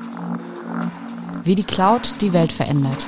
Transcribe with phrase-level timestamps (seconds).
[1.44, 3.06] Wie die Cloud die Welt verändert.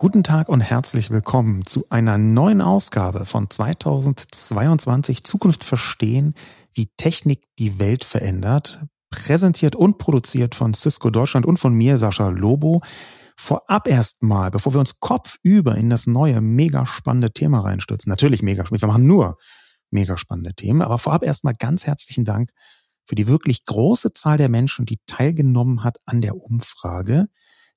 [0.00, 6.34] Guten Tag und herzlich willkommen zu einer neuen Ausgabe von 2022 Zukunft verstehen,
[6.72, 8.80] wie Technik die Welt verändert.
[9.10, 12.80] Präsentiert und produziert von Cisco Deutschland und von mir, Sascha Lobo.
[13.40, 18.10] Vorab erstmal, bevor wir uns kopfüber in das neue, mega spannende Thema reinstürzen.
[18.10, 18.82] Natürlich mega spannend.
[18.82, 19.38] Wir machen nur
[19.90, 20.82] mega spannende Themen.
[20.82, 22.50] Aber vorab erstmal ganz herzlichen Dank
[23.06, 27.28] für die wirklich große Zahl der Menschen, die teilgenommen hat an der Umfrage,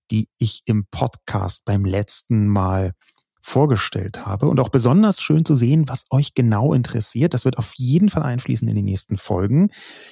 [0.09, 2.93] die ich im Podcast beim letzten Mal
[3.41, 4.48] vorgestellt habe.
[4.48, 7.34] Und auch besonders schön zu sehen, was euch genau interessiert.
[7.34, 9.70] Das wird auf jeden Fall einfließen in die nächsten Folgen.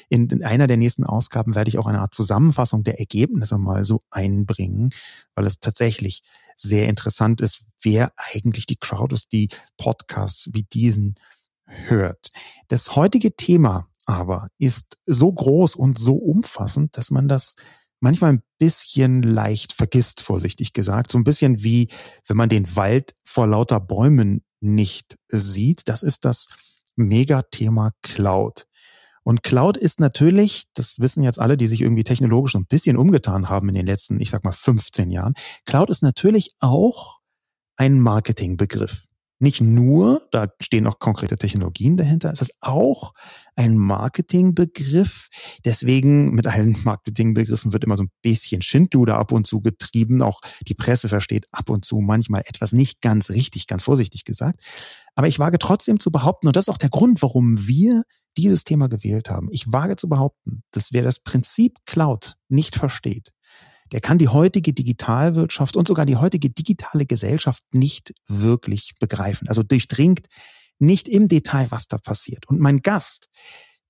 [0.10, 3.84] In, in einer der nächsten Ausgaben werde ich auch eine Art Zusammenfassung der Ergebnisse mal
[3.84, 4.92] so einbringen,
[5.36, 6.24] weil es tatsächlich
[6.56, 11.16] sehr interessant ist, wer eigentlich die Crowd ist, die Podcasts wie diesen
[11.66, 12.32] hört.
[12.68, 17.56] Das heutige Thema aber ist so groß und so umfassend, dass man das
[18.00, 21.12] manchmal ein bisschen leicht vergisst, vorsichtig gesagt.
[21.12, 21.90] So ein bisschen wie,
[22.28, 25.88] wenn man den Wald vor lauter Bäumen nicht sieht.
[25.88, 26.50] Das ist das
[26.96, 28.66] Megathema Cloud.
[29.24, 33.50] Und Cloud ist natürlich, das wissen jetzt alle, die sich irgendwie technologisch ein bisschen umgetan
[33.50, 35.34] haben in den letzten, ich sag mal, 15 Jahren.
[35.66, 37.20] Cloud ist natürlich auch
[37.76, 39.09] ein Marketingbegriff
[39.40, 43.14] nicht nur, da stehen auch konkrete Technologien dahinter, es ist auch
[43.56, 45.30] ein Marketingbegriff.
[45.66, 50.22] Deswegen mit allen Marketingbegriffen wird immer so ein bisschen Schindluder ab und zu getrieben.
[50.22, 54.62] Auch die Presse versteht ab und zu manchmal etwas nicht ganz richtig, ganz vorsichtig gesagt.
[55.16, 58.04] Aber ich wage trotzdem zu behaupten, und das ist auch der Grund, warum wir
[58.38, 59.50] dieses Thema gewählt haben.
[59.52, 63.34] Ich wage zu behaupten, dass wer das Prinzip Cloud nicht versteht,
[63.92, 69.48] der kann die heutige Digitalwirtschaft und sogar die heutige digitale Gesellschaft nicht wirklich begreifen.
[69.48, 70.28] Also durchdringt
[70.80, 72.48] nicht im Detail, was da passiert.
[72.48, 73.30] Und mein Gast,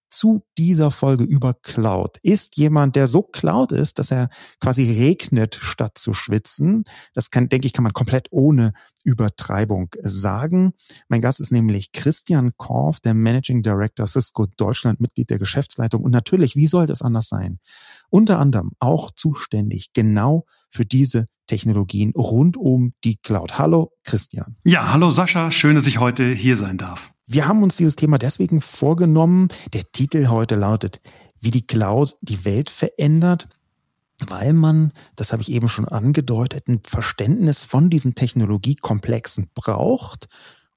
[0.09, 4.29] zu dieser Folge über Cloud ist jemand, der so Cloud ist, dass er
[4.59, 6.83] quasi regnet statt zu schwitzen.
[7.13, 8.73] Das kann, denke ich, kann man komplett ohne
[9.03, 10.73] Übertreibung sagen.
[11.07, 16.11] Mein Gast ist nämlich Christian Korf, der Managing Director Cisco Deutschland, Mitglied der Geschäftsleitung und
[16.11, 17.59] natürlich, wie soll das anders sein?
[18.09, 23.57] Unter anderem auch zuständig genau für diese Technologien rund um die Cloud.
[23.57, 24.57] Hallo, Christian.
[24.63, 27.11] Ja, hallo Sascha, schön, dass ich heute hier sein darf.
[27.31, 29.49] Wir haben uns dieses Thema deswegen vorgenommen.
[29.73, 30.99] Der Titel heute lautet,
[31.39, 33.47] wie die Cloud die Welt verändert,
[34.27, 40.27] weil man, das habe ich eben schon angedeutet, ein Verständnis von diesen Technologiekomplexen braucht,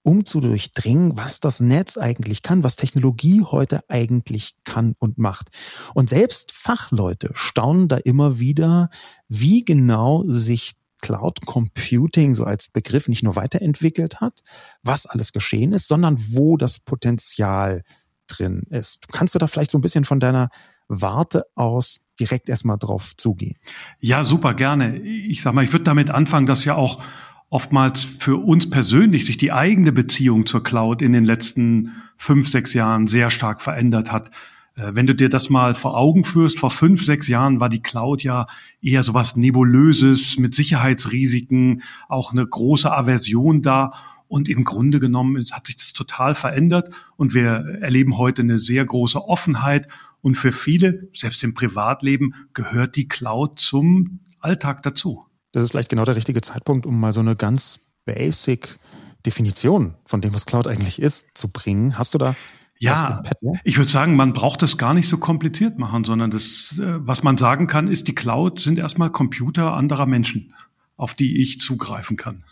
[0.02, 5.48] um zu durchdringen, was das Netz eigentlich kann, was Technologie heute eigentlich kann und macht.
[5.94, 8.90] Und selbst Fachleute staunen da immer wieder,
[9.26, 14.42] wie genau sich Cloud Computing so als Begriff nicht nur weiterentwickelt hat,
[14.82, 17.82] was alles geschehen ist, sondern wo das Potenzial
[18.28, 19.08] drin ist.
[19.12, 20.48] Kannst du da vielleicht so ein bisschen von deiner
[20.88, 23.56] Warte aus direkt erstmal drauf zugehen?
[23.98, 24.98] Ja, super gerne.
[25.00, 27.02] Ich sag mal, ich würde damit anfangen, dass ja auch
[27.50, 32.72] oftmals für uns persönlich sich die eigene Beziehung zur Cloud in den letzten fünf, sechs
[32.72, 34.30] Jahren sehr stark verändert hat.
[34.74, 37.82] Äh, wenn du dir das mal vor Augen führst, vor fünf, sechs Jahren war die
[37.82, 38.46] Cloud ja
[38.80, 43.92] eher sowas Nebulöses mit Sicherheitsrisiken, auch eine große Aversion da.
[44.28, 48.82] Und im Grunde genommen hat sich das total verändert und wir erleben heute eine sehr
[48.82, 49.88] große Offenheit.
[50.22, 55.26] Und für viele, selbst im Privatleben, gehört die Cloud zum Alltag dazu.
[55.52, 58.78] Das ist vielleicht genau der richtige Zeitpunkt, um mal so eine ganz basic
[59.26, 61.98] Definition von dem, was Cloud eigentlich ist, zu bringen.
[61.98, 62.34] Hast du da
[62.82, 63.22] ja,
[63.64, 67.22] ich würde sagen, man braucht es gar nicht so kompliziert machen, sondern das, äh, was
[67.22, 70.54] man sagen kann, ist, die Cloud sind erstmal Computer anderer Menschen,
[70.96, 72.42] auf die ich zugreifen kann.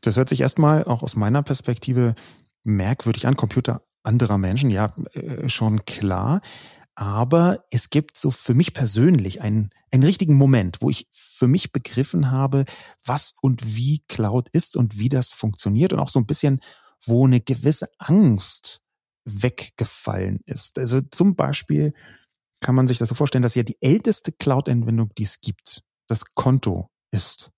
[0.00, 2.14] Das hört sich erstmal auch aus meiner Perspektive
[2.64, 6.40] merkwürdig an, Computer anderer Menschen, ja, äh, schon klar.
[6.94, 11.72] Aber es gibt so für mich persönlich einen, einen richtigen Moment, wo ich für mich
[11.72, 12.64] begriffen habe,
[13.04, 16.60] was und wie Cloud ist und wie das funktioniert und auch so ein bisschen,
[17.04, 18.81] wo eine gewisse Angst
[19.24, 20.78] weggefallen ist.
[20.78, 21.94] Also zum Beispiel
[22.60, 26.34] kann man sich das so vorstellen, dass ja die älteste Cloud-Anwendung, die es gibt, das
[26.34, 27.50] Konto ist.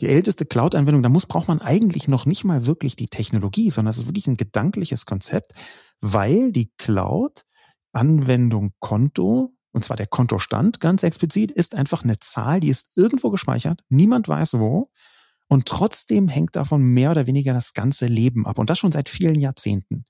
[0.00, 3.90] Die älteste Cloud-Anwendung, da muss, braucht man eigentlich noch nicht mal wirklich die Technologie, sondern
[3.90, 5.52] es ist wirklich ein gedankliches Konzept,
[6.00, 12.68] weil die Cloud-Anwendung Konto, und zwar der Kontostand ganz explizit, ist einfach eine Zahl, die
[12.68, 14.90] ist irgendwo gespeichert, niemand weiß wo,
[15.48, 18.58] und trotzdem hängt davon mehr oder weniger das ganze Leben ab.
[18.58, 20.04] Und das schon seit vielen Jahrzehnten.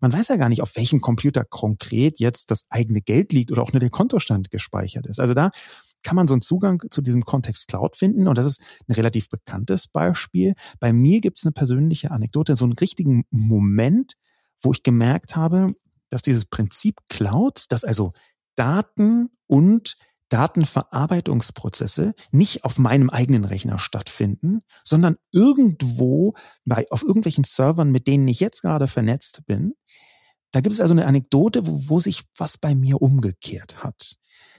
[0.00, 3.62] Man weiß ja gar nicht, auf welchem Computer konkret jetzt das eigene Geld liegt oder
[3.62, 5.20] auch nur der Kontostand gespeichert ist.
[5.20, 5.50] Also da
[6.02, 8.28] kann man so einen Zugang zu diesem Kontext Cloud finden.
[8.28, 10.54] Und das ist ein relativ bekanntes Beispiel.
[10.78, 14.14] Bei mir gibt es eine persönliche Anekdote, so einen richtigen Moment,
[14.60, 15.74] wo ich gemerkt habe,
[16.08, 18.12] dass dieses Prinzip Cloud, dass also
[18.56, 19.96] Daten und
[20.30, 26.34] Datenverarbeitungsprozesse nicht auf meinem eigenen Rechner stattfinden, sondern irgendwo
[26.64, 29.74] bei, auf irgendwelchen Servern, mit denen ich jetzt gerade vernetzt bin.
[30.52, 34.16] Da gibt es also eine Anekdote, wo, wo sich was bei mir umgekehrt hat.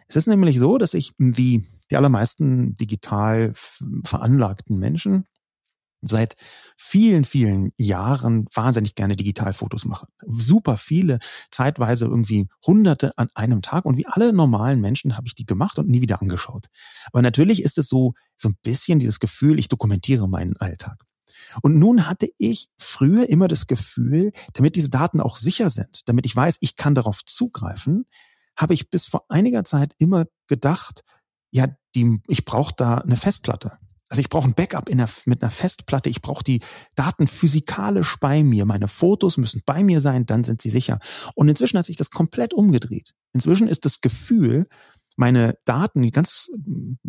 [0.08, 3.54] Es ist nämlich so, dass ich wie die allermeisten digital
[4.04, 5.26] veranlagten Menschen
[6.02, 6.36] seit
[6.78, 10.08] vielen, vielen Jahren wahnsinnig gerne Digitalfotos mache.
[10.26, 11.20] Super viele,
[11.52, 13.86] zeitweise irgendwie hunderte an einem Tag.
[13.86, 16.68] Und wie alle normalen Menschen habe ich die gemacht und nie wieder angeschaut.
[17.12, 21.06] Aber natürlich ist es so, so ein bisschen dieses Gefühl, ich dokumentiere meinen Alltag.
[21.62, 26.26] Und nun hatte ich früher immer das Gefühl, damit diese Daten auch sicher sind, damit
[26.26, 28.06] ich weiß, ich kann darauf zugreifen,
[28.56, 31.04] habe ich bis vor einiger Zeit immer gedacht,
[31.52, 33.78] ja, die, ich brauche da eine Festplatte.
[34.12, 36.10] Also ich brauche ein Backup der, mit einer Festplatte.
[36.10, 36.60] Ich brauche die
[36.96, 38.66] Daten physikalisch bei mir.
[38.66, 41.00] Meine Fotos müssen bei mir sein, dann sind sie sicher.
[41.34, 43.14] Und inzwischen hat sich das komplett umgedreht.
[43.32, 44.68] Inzwischen ist das Gefühl,
[45.18, 46.50] meine Daten, ganz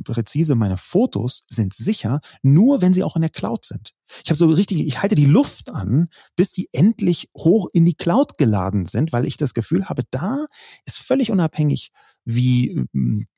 [0.04, 3.92] präzise meine Fotos sind sicher, nur wenn sie auch in der Cloud sind.
[4.24, 7.94] Ich habe so richtig, ich halte die Luft an, bis sie endlich hoch in die
[7.94, 10.46] Cloud geladen sind, weil ich das Gefühl habe, da
[10.84, 11.90] ist völlig unabhängig,
[12.24, 12.84] wie,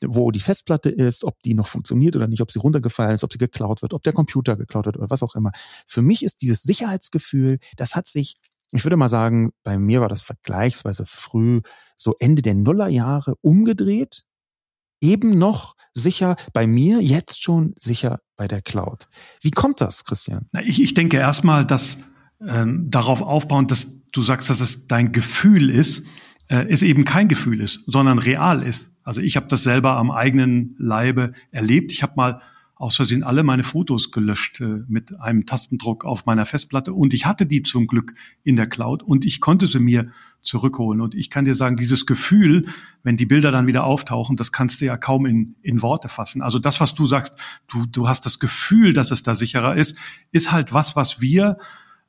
[0.04, 3.32] wo die Festplatte ist, ob die noch funktioniert oder nicht, ob sie runtergefallen ist, ob
[3.32, 5.52] sie geklaut wird, ob der Computer geklaut wird oder was auch immer.
[5.86, 8.34] Für mich ist dieses Sicherheitsgefühl, das hat sich
[8.72, 11.60] ich würde mal sagen, bei mir war das vergleichsweise früh,
[11.96, 14.24] so Ende der Nullerjahre umgedreht
[15.00, 19.08] eben noch sicher bei mir, jetzt schon sicher bei der Cloud.
[19.40, 20.48] Wie kommt das, Christian?
[20.64, 21.98] Ich, ich denke erstmal, dass
[22.46, 26.04] ähm, darauf aufbauend, dass du sagst, dass es dein Gefühl ist,
[26.48, 28.90] äh, es eben kein Gefühl ist, sondern real ist.
[29.02, 31.92] Also ich habe das selber am eigenen Leibe erlebt.
[31.92, 32.40] Ich habe mal
[32.76, 37.24] aus Versehen alle meine Fotos gelöscht äh, mit einem Tastendruck auf meiner Festplatte und ich
[37.24, 40.10] hatte die zum Glück in der Cloud und ich konnte sie mir
[40.44, 41.00] zurückholen.
[41.00, 42.66] Und ich kann dir sagen, dieses Gefühl,
[43.02, 46.42] wenn die Bilder dann wieder auftauchen, das kannst du ja kaum in, in Worte fassen.
[46.42, 47.34] Also das, was du sagst,
[47.68, 49.96] du, du hast das Gefühl, dass es da sicherer ist,
[50.30, 51.58] ist halt was, was wir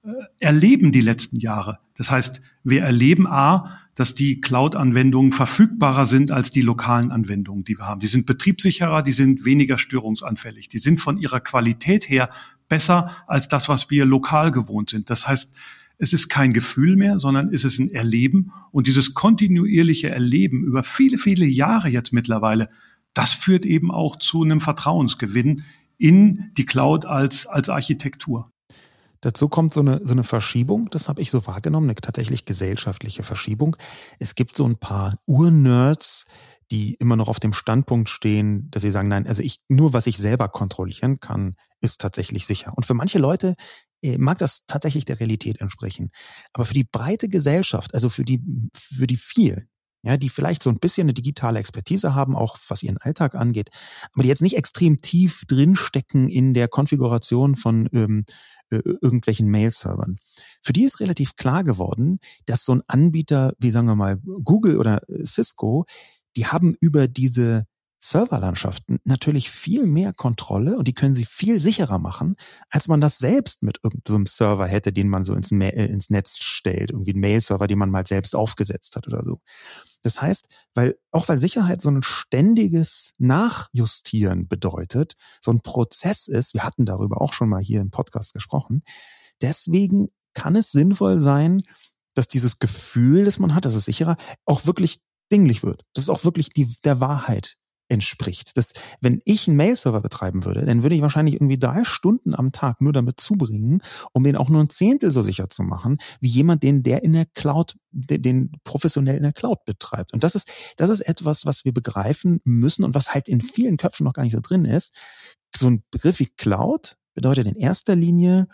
[0.04, 0.10] äh,
[0.40, 1.80] erleben die letzten Jahre.
[1.96, 7.78] Das heißt, wir erleben A, dass die Cloud-Anwendungen verfügbarer sind als die lokalen Anwendungen, die
[7.78, 8.02] wir haben.
[8.02, 12.30] Die sind betriebssicherer, die sind weniger störungsanfällig, die sind von ihrer Qualität her
[12.68, 15.10] besser als das, was wir lokal gewohnt sind.
[15.10, 15.54] Das heißt,
[15.97, 18.51] es ist kein Gefühl mehr, sondern es ist ein Erleben.
[18.71, 22.69] Und dieses kontinuierliche Erleben über viele, viele Jahre jetzt mittlerweile,
[23.13, 25.63] das führt eben auch zu einem Vertrauensgewinn
[25.97, 28.51] in die Cloud als, als Architektur.
[29.21, 33.24] Dazu kommt so eine, so eine Verschiebung, das habe ich so wahrgenommen, eine tatsächlich gesellschaftliche
[33.24, 33.75] Verschiebung.
[34.19, 36.27] Es gibt so ein paar Urnerds,
[36.71, 40.07] die immer noch auf dem Standpunkt stehen, dass sie sagen, nein, also ich, nur was
[40.07, 42.74] ich selber kontrollieren kann, ist tatsächlich sicher.
[42.75, 43.56] Und für manche Leute
[44.18, 46.12] mag das tatsächlich der Realität entsprechen.
[46.54, 48.42] Aber für die breite Gesellschaft, also für die,
[48.74, 49.69] für die vielen,
[50.04, 53.69] ja, die vielleicht so ein bisschen eine digitale Expertise haben, auch was ihren Alltag angeht,
[54.13, 58.25] aber die jetzt nicht extrem tief drinstecken in der Konfiguration von ähm,
[58.69, 60.18] äh, irgendwelchen Mail-Servern.
[60.62, 64.78] Für die ist relativ klar geworden, dass so ein Anbieter wie sagen wir mal Google
[64.78, 65.86] oder Cisco,
[66.36, 67.66] die haben über diese
[68.10, 72.36] Serverlandschaften natürlich viel mehr Kontrolle und die können sie viel sicherer machen,
[72.69, 76.10] als man das selbst mit irgendeinem Server hätte, den man so ins, Ma äh, ins
[76.10, 79.42] Netz stellt, irgendwie ein Mail-Server, den man mal selbst aufgesetzt hat oder so.
[80.04, 86.54] Das heißt, weil, auch weil Sicherheit so ein ständiges Nachjustieren bedeutet, so ein Prozess ist,
[86.54, 88.83] wir hatten darüber auch schon mal hier im Podcast gesprochen,
[89.42, 91.64] deswegen kann es sinnvoll sein,
[92.14, 95.00] dass dieses Gefühl, das man hat, das ist sicherer, auch wirklich
[95.31, 95.81] dinglich wird.
[95.94, 98.57] Das ist auch wirklich die, der Wahrheit entspricht.
[98.57, 102.51] Das, wenn ich einen Mail-Server betreiben würde, dann würde ich wahrscheinlich irgendwie drei Stunden am
[102.51, 106.27] Tag nur damit zubringen, um den auch nur ein Zehntel so sicher zu machen, wie
[106.27, 110.13] jemand, den der in der Cloud, den, den professionell in der Cloud betreibt.
[110.13, 113.77] Und das ist, das ist etwas, was wir begreifen müssen und was halt in vielen
[113.77, 114.94] Köpfen noch gar nicht so drin ist.
[115.56, 118.47] So ein Begriff wie Cloud bedeutet in erster Linie,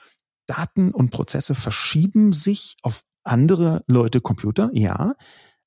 [0.46, 5.14] Daten und Prozesse verschieben sich auf andere Leute Computer, ja,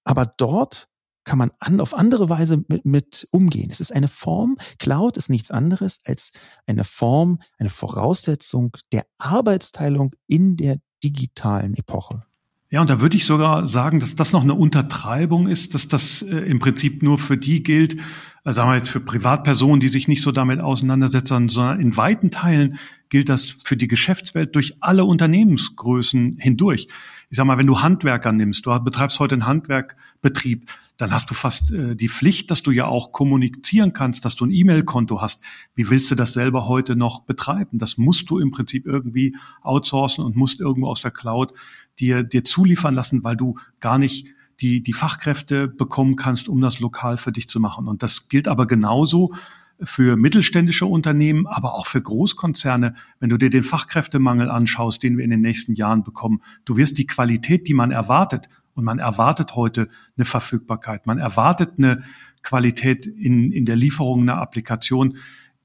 [0.05, 0.89] aber dort
[1.25, 3.71] kann man an, auf andere Weise mit, mit umgehen.
[3.71, 6.33] Es ist eine Form, Cloud ist nichts anderes als
[6.67, 12.25] eine Form, eine Voraussetzung der Arbeitsteilung in der digitalen Epoche.
[12.71, 16.23] Ja, und da würde ich sogar sagen, dass das noch eine Untertreibung ist, dass das
[16.23, 17.97] äh, im Prinzip nur für die gilt,
[18.43, 22.31] also sagen wir jetzt für Privatpersonen, die sich nicht so damit auseinandersetzen, sondern in weiten
[22.31, 22.79] Teilen
[23.09, 26.89] gilt das für die Geschäftswelt durch alle Unternehmensgrößen hindurch.
[27.31, 31.35] Ich sag mal, wenn du Handwerker nimmst, du betreibst heute einen Handwerkbetrieb, dann hast du
[31.35, 35.43] fast äh, die Pflicht, dass du ja auch kommunizieren kannst, dass du ein E-Mail-Konto hast.
[35.75, 37.79] Wie willst du das selber heute noch betreiben?
[37.79, 41.53] Das musst du im Prinzip irgendwie outsourcen und musst irgendwo aus der Cloud
[41.99, 44.29] dir, dir zuliefern lassen, weil du gar nicht
[44.61, 47.89] die, die Fachkräfte bekommen kannst, um das lokal für dich zu machen.
[47.89, 49.35] Und das gilt aber genauso
[49.83, 55.25] für mittelständische Unternehmen, aber auch für Großkonzerne, wenn du dir den Fachkräftemangel anschaust, den wir
[55.25, 56.43] in den nächsten Jahren bekommen.
[56.65, 61.73] Du wirst die Qualität, die man erwartet, und man erwartet heute eine Verfügbarkeit, man erwartet
[61.79, 62.05] eine
[62.43, 65.17] Qualität in, in der Lieferung einer Applikation,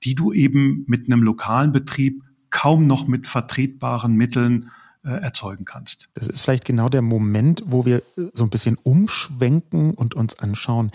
[0.03, 4.71] die du eben mit einem lokalen Betrieb kaum noch mit vertretbaren Mitteln
[5.03, 6.09] äh, erzeugen kannst.
[6.13, 8.01] Das ist vielleicht genau der Moment, wo wir
[8.33, 10.91] so ein bisschen umschwenken und uns anschauen,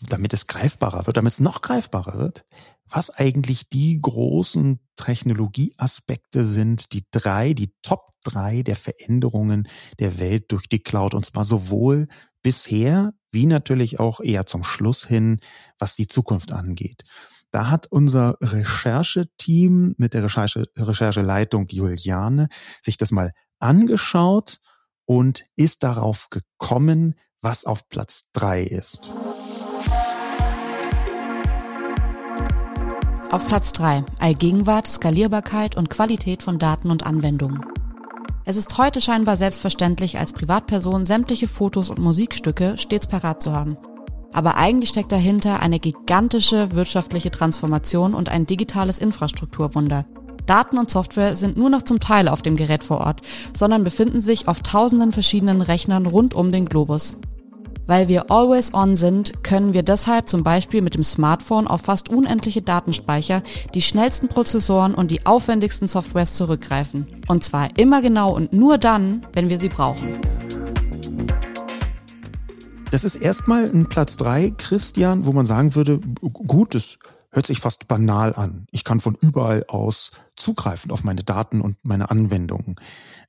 [0.00, 2.44] damit es greifbarer wird, damit es noch greifbarer wird,
[2.88, 10.52] was eigentlich die großen Technologieaspekte sind, die drei, die Top drei der Veränderungen der Welt
[10.52, 11.14] durch die Cloud.
[11.14, 12.08] Und zwar sowohl
[12.42, 15.40] bisher wie natürlich auch eher zum Schluss hin,
[15.78, 17.02] was die Zukunft angeht.
[17.50, 22.48] Da hat unser Rechercheteam mit der Recherche, Rechercheleitung Juliane
[22.82, 24.58] sich das mal angeschaut
[25.04, 29.10] und ist darauf gekommen, was auf Platz drei ist.
[33.36, 37.60] Auf Platz 3 Allgegenwart, Skalierbarkeit und Qualität von Daten und Anwendungen.
[38.46, 43.76] Es ist heute scheinbar selbstverständlich, als Privatperson sämtliche Fotos und Musikstücke stets parat zu haben.
[44.32, 50.06] Aber eigentlich steckt dahinter eine gigantische wirtschaftliche Transformation und ein digitales Infrastrukturwunder.
[50.46, 53.20] Daten und Software sind nur noch zum Teil auf dem Gerät vor Ort,
[53.52, 57.16] sondern befinden sich auf tausenden verschiedenen Rechnern rund um den Globus.
[57.86, 62.08] Weil wir always on sind, können wir deshalb zum Beispiel mit dem Smartphone auf fast
[62.08, 63.42] unendliche Datenspeicher,
[63.74, 67.06] die schnellsten Prozessoren und die aufwendigsten Softwares zurückgreifen.
[67.28, 70.14] Und zwar immer genau und nur dann, wenn wir sie brauchen.
[72.90, 76.98] Das ist erstmal ein Platz drei, Christian, wo man sagen würde, gut, das
[77.30, 78.66] hört sich fast banal an.
[78.70, 82.76] Ich kann von überall aus zugreifen auf meine Daten und meine Anwendungen.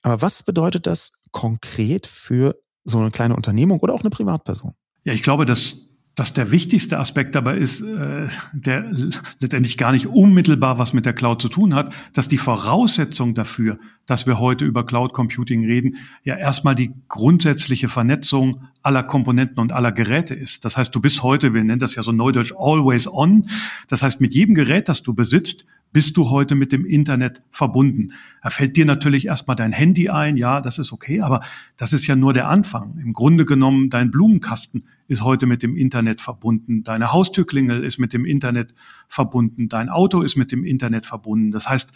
[0.02, 2.56] Aber was bedeutet das konkret für
[2.88, 4.74] so eine kleine Unternehmung oder auch eine Privatperson?
[5.04, 8.92] Ja, ich glaube, dass dass der wichtigste Aspekt dabei ist, äh, der
[9.40, 13.78] letztendlich gar nicht unmittelbar was mit der Cloud zu tun hat, dass die Voraussetzung dafür,
[14.08, 19.72] dass wir heute über Cloud Computing reden, ja erstmal die grundsätzliche Vernetzung aller Komponenten und
[19.72, 20.66] aller Geräte ist.
[20.66, 23.48] Das heißt, du bist heute, wir nennen das ja so neudeutsch, always on.
[23.88, 28.14] Das heißt, mit jedem Gerät, das du besitzt, bist du heute mit dem Internet verbunden.
[28.44, 31.42] Da fällt dir natürlich erstmal dein Handy ein, ja, das ist okay, aber
[31.76, 32.98] das ist ja nur der Anfang.
[33.00, 38.14] Im Grunde genommen, dein Blumenkasten ist heute mit dem Internet verbunden, deine Haustürklingel ist mit
[38.14, 38.74] dem Internet
[39.08, 41.52] verbunden, dein Auto ist mit dem Internet verbunden.
[41.52, 41.94] Das heißt,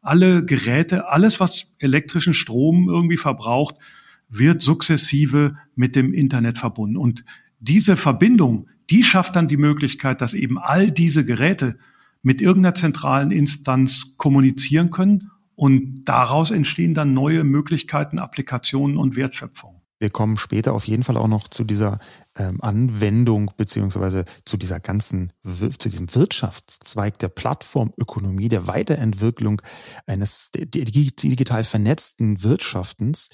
[0.00, 3.76] alle Geräte, alles, was elektrischen Strom irgendwie verbraucht,
[4.28, 6.96] wird sukzessive mit dem Internet verbunden.
[6.96, 7.24] Und
[7.60, 11.78] diese Verbindung, die schafft dann die Möglichkeit, dass eben all diese Geräte
[12.22, 19.82] mit irgendeiner zentralen Instanz kommunizieren können und daraus entstehen dann neue Möglichkeiten, Applikationen und Wertschöpfung.
[20.02, 22.00] Wir kommen später auf jeden Fall auch noch zu dieser
[22.36, 29.62] ähm, Anwendung beziehungsweise zu dieser ganzen, zu diesem Wirtschaftszweig der Plattformökonomie, der Weiterentwicklung
[30.04, 33.28] eines digital vernetzten Wirtschaftens,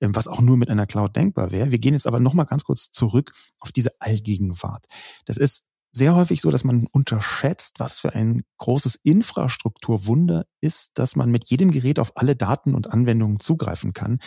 [0.00, 1.70] ähm, was auch nur mit einer Cloud denkbar wäre.
[1.70, 4.86] Wir gehen jetzt aber nochmal ganz kurz zurück auf diese Allgegenwart.
[5.26, 11.14] Das ist sehr häufig so, dass man unterschätzt, was für ein großes Infrastrukturwunder ist, dass
[11.14, 14.18] man mit jedem Gerät auf alle Daten und Anwendungen zugreifen kann.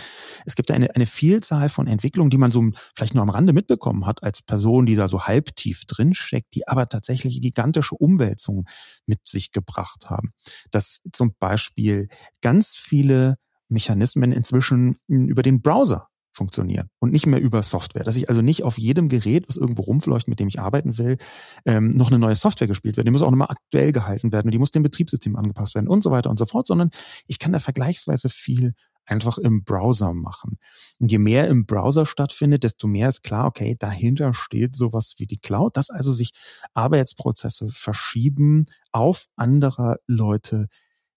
[0.46, 2.64] Es gibt eine, eine Vielzahl von Entwicklungen, die man so
[2.96, 6.88] vielleicht nur am Rande mitbekommen hat als Person, die da so halbtief drinsteckt, die aber
[6.88, 8.66] tatsächlich gigantische Umwälzungen
[9.06, 10.32] mit sich gebracht haben.
[10.72, 12.08] Dass zum Beispiel
[12.42, 13.36] ganz viele
[13.68, 16.08] Mechanismen inzwischen über den Browser
[16.38, 18.04] funktionieren und nicht mehr über Software.
[18.04, 21.18] Dass ich also nicht auf jedem Gerät, was irgendwo rumfleucht, mit dem ich arbeiten will,
[21.66, 23.06] ähm, noch eine neue Software gespielt wird.
[23.06, 26.04] Die muss auch nochmal aktuell gehalten werden und die muss dem Betriebssystem angepasst werden und
[26.04, 26.92] so weiter und so fort, sondern
[27.28, 28.74] ich kann da vergleichsweise viel
[29.06, 30.60] einfach im Browser machen.
[31.00, 35.26] Und je mehr im Browser stattfindet, desto mehr ist klar, okay, dahinter steht sowas wie
[35.26, 36.32] die Cloud, dass also sich
[36.74, 40.68] Arbeitsprozesse verschieben auf anderer Leute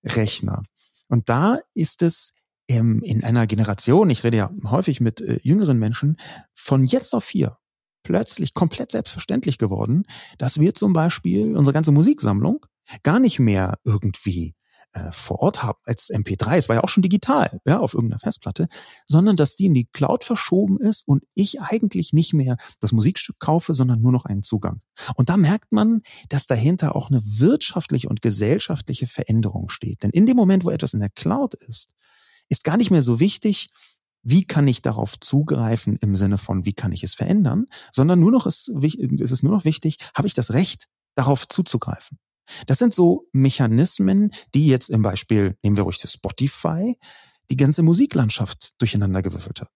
[0.05, 0.62] Rechner.
[1.09, 2.33] Und da ist es
[2.71, 6.17] ähm, in einer Generation, ich rede ja häufig mit äh, jüngeren Menschen,
[6.55, 7.59] von jetzt auf hier
[8.03, 10.05] plötzlich komplett selbstverständlich geworden,
[10.39, 12.65] dass wir zum Beispiel unsere ganze Musiksammlung
[13.03, 14.55] gar nicht mehr irgendwie
[14.93, 16.57] äh, vor Ort haben als MP3.
[16.57, 18.69] Es war ja auch schon digital, ja, auf irgendeiner Festplatte,
[19.07, 23.39] sondern dass die in die Cloud verschoben ist und ich eigentlich nicht mehr das Musikstück
[23.41, 24.81] kaufe, sondern nur noch einen Zugang.
[25.17, 30.03] Und da merkt man, dass dahinter auch eine wirtschaftliche und gesellschaftliche Veränderung steht.
[30.03, 31.95] Denn in dem Moment, wo etwas in der Cloud ist,
[32.50, 33.71] ist gar nicht mehr so wichtig,
[34.23, 38.30] wie kann ich darauf zugreifen im Sinne von, wie kann ich es verändern, sondern nur
[38.30, 42.19] noch ist, ist es nur noch wichtig, habe ich das Recht, darauf zuzugreifen.
[42.66, 46.97] Das sind so Mechanismen, die jetzt im Beispiel, nehmen wir ruhig das Spotify,
[47.50, 49.71] die ganze Musiklandschaft durcheinander gewürfelt hat.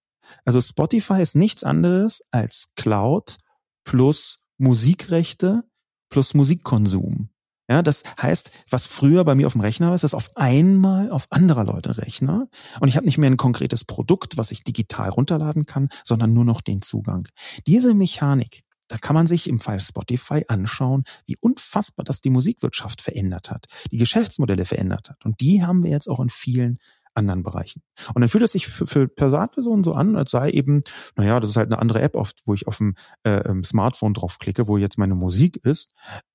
[0.45, 3.37] Also Spotify ist nichts anderes als Cloud
[3.85, 5.65] plus Musikrechte
[6.09, 7.31] plus Musikkonsum.
[7.69, 11.11] Ja, das heißt, was früher bei mir auf dem Rechner war, ist das auf einmal
[11.11, 12.47] auf anderer Leute Rechner
[12.81, 16.45] und ich habe nicht mehr ein konkretes Produkt, was ich digital runterladen kann, sondern nur
[16.45, 17.27] noch den Zugang.
[17.67, 23.01] Diese Mechanik, da kann man sich im Fall Spotify anschauen, wie unfassbar das die Musikwirtschaft
[23.01, 25.25] verändert hat, die Geschäftsmodelle verändert hat.
[25.25, 26.79] Und die haben wir jetzt auch in vielen
[27.15, 27.83] anderen Bereichen.
[28.15, 30.83] Und dann fühlt es sich für, für Privatpersonen so an, als sei eben,
[31.17, 34.15] naja, das ist halt eine andere App, oft, wo ich auf dem äh, ähm, Smartphone
[34.15, 35.91] draufklicke, wo jetzt meine Musik ist.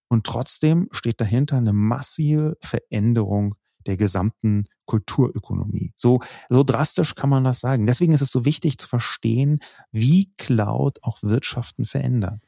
[0.10, 5.94] Und trotzdem steht dahinter eine massive Veränderung der gesamten Kulturökonomie.
[5.96, 7.86] So, so drastisch kann man das sagen.
[7.86, 9.60] Deswegen ist es so wichtig zu verstehen,
[9.92, 12.42] wie Cloud auch Wirtschaften verändert.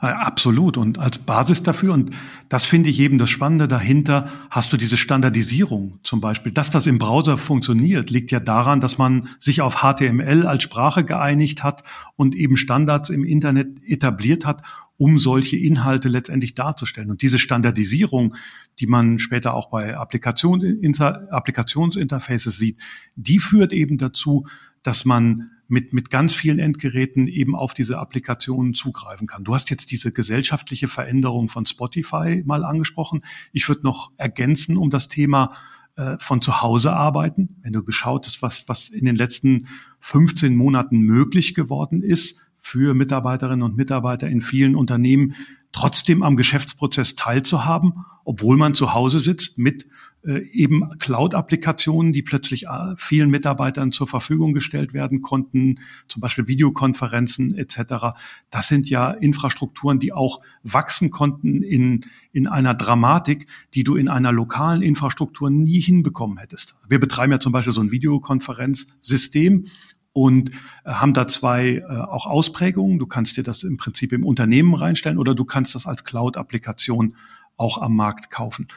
[0.00, 0.76] Äh, absolut.
[0.76, 2.10] Und als Basis dafür, und
[2.48, 6.52] das finde ich eben das Spannende dahinter, hast du diese Standardisierung zum Beispiel.
[6.52, 11.04] Dass das im Browser funktioniert, liegt ja daran, dass man sich auf HTML als Sprache
[11.04, 11.84] geeinigt hat
[12.16, 14.62] und eben Standards im Internet etabliert hat,
[14.96, 17.10] um solche Inhalte letztendlich darzustellen.
[17.10, 18.36] Und diese Standardisierung,
[18.78, 22.78] die man später auch bei Applikationsinterfaces sieht,
[23.16, 24.46] die führt eben dazu,
[24.82, 29.44] dass man mit, mit ganz vielen Endgeräten eben auf diese Applikationen zugreifen kann.
[29.44, 33.24] Du hast jetzt diese gesellschaftliche Veränderung von Spotify mal angesprochen.
[33.52, 35.54] Ich würde noch ergänzen um das Thema
[35.96, 37.48] äh, von zu Hause arbeiten.
[37.62, 39.68] Wenn du geschaut hast, was, was in den letzten
[40.00, 45.34] 15 Monaten möglich geworden ist für Mitarbeiterinnen und Mitarbeiter in vielen Unternehmen,
[45.70, 49.86] trotzdem am Geschäftsprozess teilzuhaben, obwohl man zu Hause sitzt mit
[50.24, 56.48] äh, eben Cloud-Applikationen, die plötzlich äh, vielen Mitarbeitern zur Verfügung gestellt werden konnten, zum Beispiel
[56.48, 58.16] Videokonferenzen etc.
[58.48, 64.08] Das sind ja Infrastrukturen, die auch wachsen konnten in, in einer Dramatik, die du in
[64.08, 66.76] einer lokalen Infrastruktur nie hinbekommen hättest.
[66.88, 69.66] Wir betreiben ja zum Beispiel so ein Videokonferenzsystem
[70.14, 70.52] und
[70.84, 72.98] äh, haben da zwei äh, auch Ausprägungen.
[72.98, 77.16] Du kannst dir das im Prinzip im Unternehmen reinstellen oder du kannst das als Cloud-Applikation
[77.58, 78.68] auch am Markt kaufen.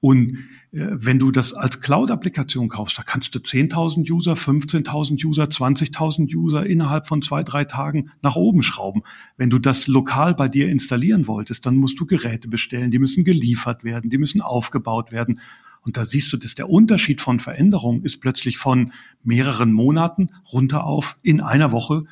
[0.00, 0.36] Und
[0.70, 6.34] äh, wenn du das als Cloud-Applikation kaufst, da kannst du 10.000 User, 15.000 User, 20.000
[6.34, 9.02] User innerhalb von zwei, drei Tagen nach oben schrauben.
[9.36, 13.24] Wenn du das lokal bei dir installieren wolltest, dann musst du Geräte bestellen, die müssen
[13.24, 15.40] geliefert werden, die müssen aufgebaut werden.
[15.84, 18.92] Und da siehst du, dass der Unterschied von Veränderung ist plötzlich von
[19.22, 22.04] mehreren Monaten runter auf in einer Woche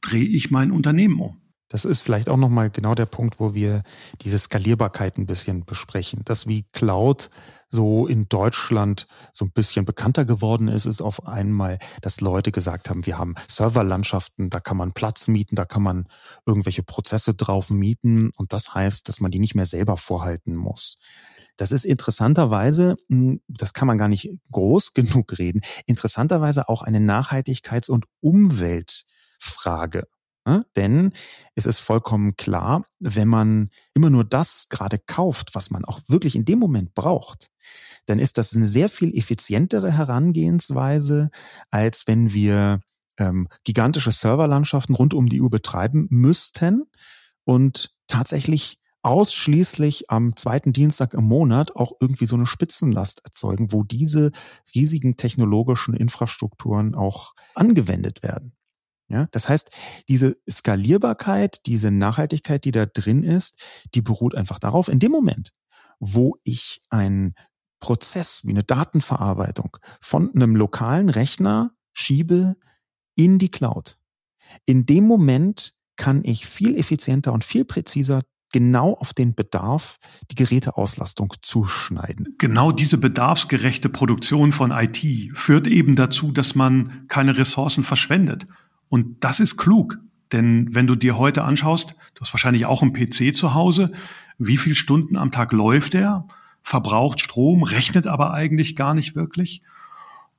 [0.00, 1.40] drehe ich mein Unternehmen um.
[1.68, 3.82] Das ist vielleicht auch nochmal genau der Punkt, wo wir
[4.20, 6.20] diese Skalierbarkeit ein bisschen besprechen.
[6.24, 7.30] Das wie Cloud
[7.68, 12.88] so in Deutschland so ein bisschen bekannter geworden ist, ist auf einmal, dass Leute gesagt
[12.90, 16.06] haben, wir haben Serverlandschaften, da kann man Platz mieten, da kann man
[16.46, 20.98] irgendwelche Prozesse drauf mieten und das heißt, dass man die nicht mehr selber vorhalten muss.
[21.56, 26.98] Das ist interessanterweise, hm, das kann man gar nicht groß genug reden, interessanterweise auch eine
[26.98, 30.06] Nachhaltigkeits- und Umweltfrage.
[30.76, 31.12] Denn
[31.54, 36.36] es ist vollkommen klar, wenn man immer nur das gerade kauft, was man auch wirklich
[36.36, 37.50] in dem Moment braucht,
[38.04, 41.30] dann ist das eine sehr viel effizientere Herangehensweise,
[41.70, 42.80] als wenn wir
[43.18, 46.84] ähm, gigantische Serverlandschaften rund um die Uhr betreiben müssten
[47.44, 53.84] und tatsächlich ausschließlich am zweiten Dienstag im Monat auch irgendwie so eine Spitzenlast erzeugen, wo
[53.84, 54.32] diese
[54.74, 58.56] riesigen technologischen Infrastrukturen auch angewendet werden.
[59.08, 59.70] Ja, das heißt,
[60.08, 63.62] diese Skalierbarkeit, diese Nachhaltigkeit, die da drin ist,
[63.94, 65.52] die beruht einfach darauf, in dem Moment,
[66.00, 67.34] wo ich einen
[67.80, 72.56] Prozess wie eine Datenverarbeitung von einem lokalen Rechner schiebe
[73.14, 73.98] in die Cloud.
[74.64, 78.22] In dem Moment kann ich viel effizienter und viel präziser
[78.54, 79.98] genau auf den Bedarf
[80.30, 82.36] die Geräteauslastung zuschneiden.
[82.38, 88.46] Genau diese bedarfsgerechte Produktion von IT führt eben dazu, dass man keine Ressourcen verschwendet.
[88.88, 89.98] Und das ist klug,
[90.30, 93.90] denn wenn du dir heute anschaust, du hast wahrscheinlich auch einen PC zu Hause,
[94.38, 96.28] wie viele Stunden am Tag läuft er,
[96.62, 99.62] verbraucht Strom, rechnet aber eigentlich gar nicht wirklich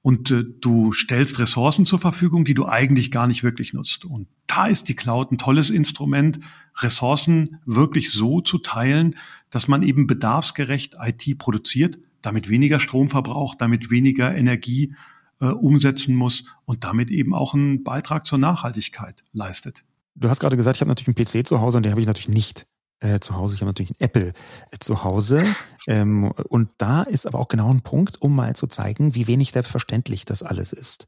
[0.06, 4.06] und äh, du stellst Ressourcen zur Verfügung, die du eigentlich gar nicht wirklich nutzt.
[4.06, 6.40] Und da ist die Cloud ein tolles Instrument,
[6.78, 9.16] Ressourcen wirklich so zu teilen,
[9.50, 14.94] dass man eben bedarfsgerecht IT produziert, damit weniger Strom verbraucht, damit weniger Energie
[15.42, 19.84] äh, umsetzen muss und damit eben auch einen Beitrag zur Nachhaltigkeit leistet.
[20.14, 22.06] Du hast gerade gesagt, ich habe natürlich einen PC zu Hause und den habe ich
[22.06, 22.68] natürlich nicht
[23.02, 23.56] äh, zu Hause.
[23.56, 24.34] Ich habe natürlich ein Apple
[24.72, 25.44] äh, zu Hause.
[25.88, 29.52] Ähm, und da ist aber auch genau ein Punkt, um mal zu zeigen, wie wenig
[29.52, 31.08] selbstverständlich das alles ist.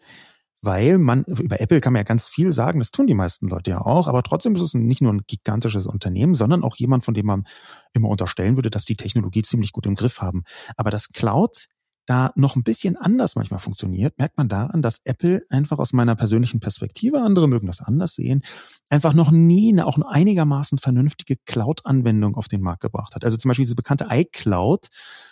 [0.62, 3.71] weil man, über Apple kann man ja ganz viel sagen, das tun die meisten Leute
[3.71, 7.13] ja auch, aber trotzdem ist es nicht nur ein gigantisches Unternehmen, sondern auch jemand, von
[7.13, 7.47] dem man
[7.93, 10.43] immer unterstellen würde, dass die Technologie ziemlich gut im Griff haben.
[10.76, 11.67] Aber das Cloud
[12.08, 16.15] da noch ein bisschen anders manchmal funktioniert, merkt man daran, dass Apple einfach aus meiner
[16.15, 18.41] persönlichen Perspektive, andere mögen das anders sehen,
[18.89, 23.26] einfach noch nie eine auch eine einigermaßen vernünftige Cloud-Anwendung auf den Markt gebracht hat.
[23.26, 24.88] Also zum Beispiel diese bekannte iCloud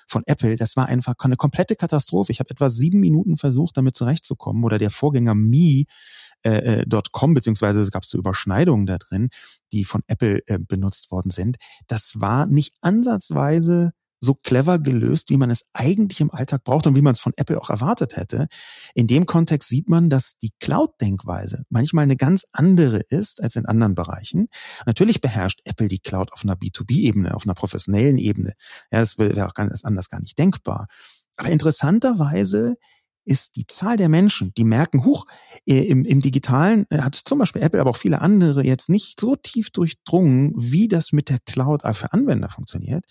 [0.07, 2.33] von Apple, das war einfach eine komplette Katastrophe.
[2.33, 4.63] Ich habe etwa sieben Minuten versucht, damit zurechtzukommen.
[4.65, 5.85] Oder der Vorgänger Me,
[6.43, 9.29] äh, äh .com, beziehungsweise es gab so Überschneidungen da drin,
[9.71, 11.55] die von Apple äh, benutzt worden sind.
[11.87, 13.93] Das war nicht ansatzweise
[14.25, 17.33] so clever gelöst, wie man es eigentlich im Alltag braucht und wie man es von
[17.37, 18.47] Apple auch erwartet hätte.
[18.93, 23.65] In dem Kontext sieht man, dass die Cloud-Denkweise manchmal eine ganz andere ist als in
[23.65, 24.47] anderen Bereichen.
[24.85, 28.53] Natürlich beherrscht Apple die Cloud auf einer B2B-Ebene, auf einer professionellen Ebene.
[28.91, 30.87] Ja, das wäre auch ganz anders gar nicht denkbar.
[31.37, 32.75] Aber interessanterweise
[33.25, 35.25] ist die Zahl der Menschen, die merken, huch,
[35.65, 39.19] äh, im, im Digitalen äh, hat zum Beispiel Apple, aber auch viele andere jetzt nicht
[39.19, 43.05] so tief durchdrungen, wie das mit der Cloud für Anwender funktioniert.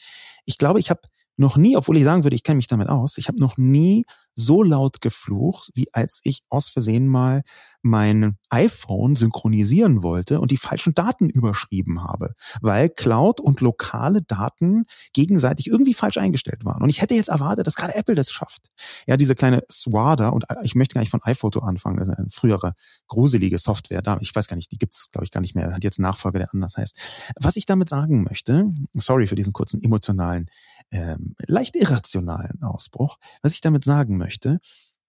[0.45, 1.01] Ich glaube, ich habe
[1.37, 4.05] noch nie, obwohl ich sagen würde, ich kenne mich damit aus, ich habe noch nie
[4.37, 7.43] so laut geflucht, wie als ich aus Versehen mal
[7.83, 14.87] mein iPhone synchronisieren wollte und die falschen Daten überschrieben habe, weil Cloud und lokale Daten
[15.13, 16.83] gegenseitig irgendwie falsch eingestellt waren.
[16.83, 18.71] Und ich hätte jetzt erwartet, dass gerade Apple das schafft.
[19.07, 22.31] Ja, diese kleine Swada, und ich möchte gar nicht von iPhoto anfangen, das ist eine
[22.31, 22.73] frühere
[23.07, 24.17] gruselige Software da.
[24.21, 25.75] Ich weiß gar nicht, die gibt's glaube ich, gar nicht mehr.
[25.75, 26.99] Hat jetzt Nachfolger, der anders heißt.
[27.39, 30.47] Was ich damit sagen möchte, sorry für diesen kurzen emotionalen,
[30.95, 34.61] ähm, leicht irrationalen Ausbruch, was ich damit sagen möchte,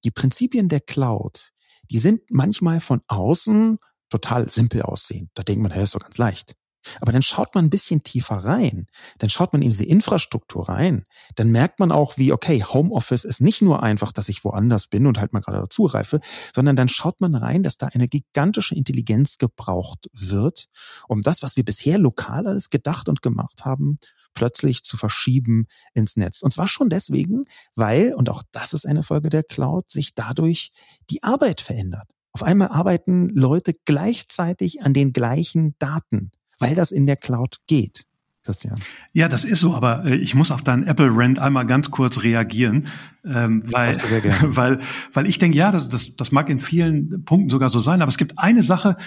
[0.03, 1.51] die Prinzipien der Cloud,
[1.91, 3.77] die sind manchmal von außen
[4.09, 5.29] total simpel aussehen.
[5.35, 6.55] Da denkt man, hey, ist doch ganz leicht.
[7.01, 8.85] Aber dann schaut man ein bisschen tiefer rein.
[9.17, 11.05] Dann schaut man in diese Infrastruktur rein.
[11.35, 15.07] Dann merkt man auch, wie, okay, Homeoffice ist nicht nur einfach, dass ich woanders bin
[15.07, 16.19] und halt mal gerade dazu reife,
[16.53, 20.67] sondern dann schaut man rein, dass da eine gigantische Intelligenz gebraucht wird,
[21.07, 23.97] um das, was wir bisher lokal alles gedacht und gemacht haben,
[24.35, 26.43] plötzlich zu verschieben ins Netz.
[26.43, 27.41] Und zwar schon deswegen,
[27.73, 30.71] weil, und auch das ist eine Folge der Cloud, sich dadurch
[31.09, 32.07] die Arbeit verändert.
[32.31, 38.05] Auf einmal arbeiten Leute gleichzeitig an den gleichen Daten, weil das in der Cloud geht.
[38.45, 38.75] Christian.
[39.11, 42.89] Ja, das ist so, aber äh, ich muss auf deinen Apple-Rant einmal ganz kurz reagieren,
[43.25, 43.95] ähm, weil,
[44.43, 44.79] weil,
[45.13, 48.09] weil ich denke, ja, das, das, das mag in vielen Punkten sogar so sein, aber
[48.09, 48.97] es gibt eine Sache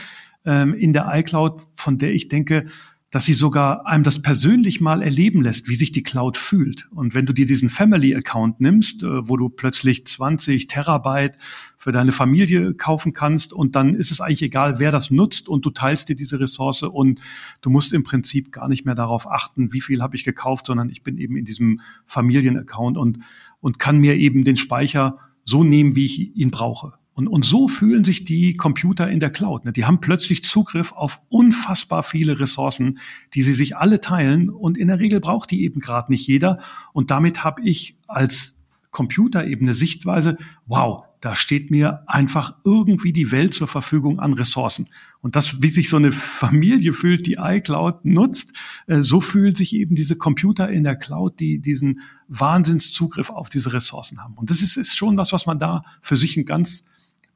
[0.45, 2.67] ähm, in der iCloud, von der ich denke,
[3.11, 6.89] dass sie sogar einem das persönlich mal erleben lässt, wie sich die Cloud fühlt.
[6.91, 11.39] Und wenn du dir diesen Family Account nimmst, äh, wo du plötzlich 20 Terabyte
[11.79, 15.65] für deine Familie kaufen kannst und dann ist es eigentlich egal, wer das nutzt und
[15.65, 17.21] du teilst dir diese Ressource und
[17.63, 20.91] du musst im Prinzip gar nicht mehr darauf achten, wie viel habe ich gekauft, sondern
[20.91, 23.21] ich bin eben in diesem Familienaccount und,
[23.61, 26.93] und kann mir eben den Speicher so nehmen, wie ich ihn brauche.
[27.19, 29.65] Und, und so fühlen sich die Computer in der Cloud.
[29.65, 29.73] Ne?
[29.73, 33.01] Die haben plötzlich Zugriff auf unfassbar viele Ressourcen,
[33.35, 34.49] die sie sich alle teilen.
[34.49, 36.61] Und in der Regel braucht die eben gerade nicht jeder.
[36.93, 38.55] Und damit habe ich als
[38.93, 44.33] Computer eben eine Sichtweise, wow, da steht mir einfach irgendwie die Welt zur Verfügung an
[44.33, 44.89] Ressourcen.
[45.21, 48.53] Und das, wie sich so eine Familie fühlt, die iCloud nutzt,
[48.87, 53.73] äh, so fühlen sich eben diese Computer in der Cloud, die diesen Wahnsinnszugriff auf diese
[53.73, 54.35] Ressourcen haben.
[54.35, 56.85] Und das ist, ist schon was, was man da für sich ein ganz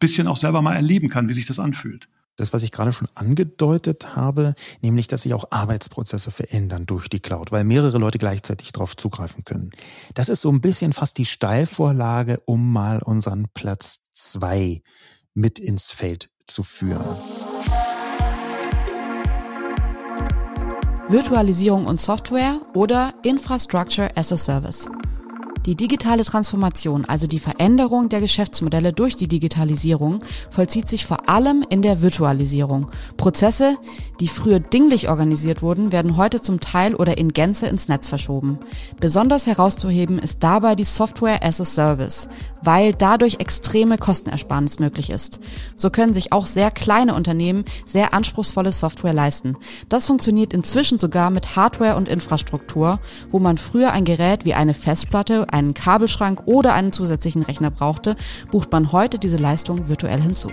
[0.02, 2.08] bisschen auch selber mal erleben kann, wie sich das anfühlt.
[2.36, 7.20] Das, was ich gerade schon angedeutet habe, nämlich, dass sich auch Arbeitsprozesse verändern durch die
[7.20, 9.70] Cloud, weil mehrere Leute gleichzeitig darauf zugreifen können.
[10.14, 14.80] Das ist so ein bisschen fast die Steilvorlage, um mal unseren Platz zwei
[15.34, 17.16] mit ins Feld zu führen.
[21.08, 24.88] Virtualisierung und Software oder Infrastructure as a Service.
[25.64, 31.64] Die digitale Transformation, also die Veränderung der Geschäftsmodelle durch die Digitalisierung, vollzieht sich vor allem
[31.68, 32.90] in der Virtualisierung.
[33.16, 33.76] Prozesse,
[34.18, 38.58] die früher dinglich organisiert wurden, werden heute zum Teil oder in Gänze ins Netz verschoben.
[38.98, 42.28] Besonders herauszuheben ist dabei die Software as a Service,
[42.62, 45.38] weil dadurch extreme Kostenersparnis möglich ist.
[45.76, 49.56] So können sich auch sehr kleine Unternehmen sehr anspruchsvolle Software leisten.
[49.88, 52.98] Das funktioniert inzwischen sogar mit Hardware und Infrastruktur,
[53.30, 58.16] wo man früher ein Gerät wie eine Festplatte, einen Kabelschrank oder einen zusätzlichen Rechner brauchte,
[58.50, 60.50] bucht man heute diese Leistung virtuell hinzu.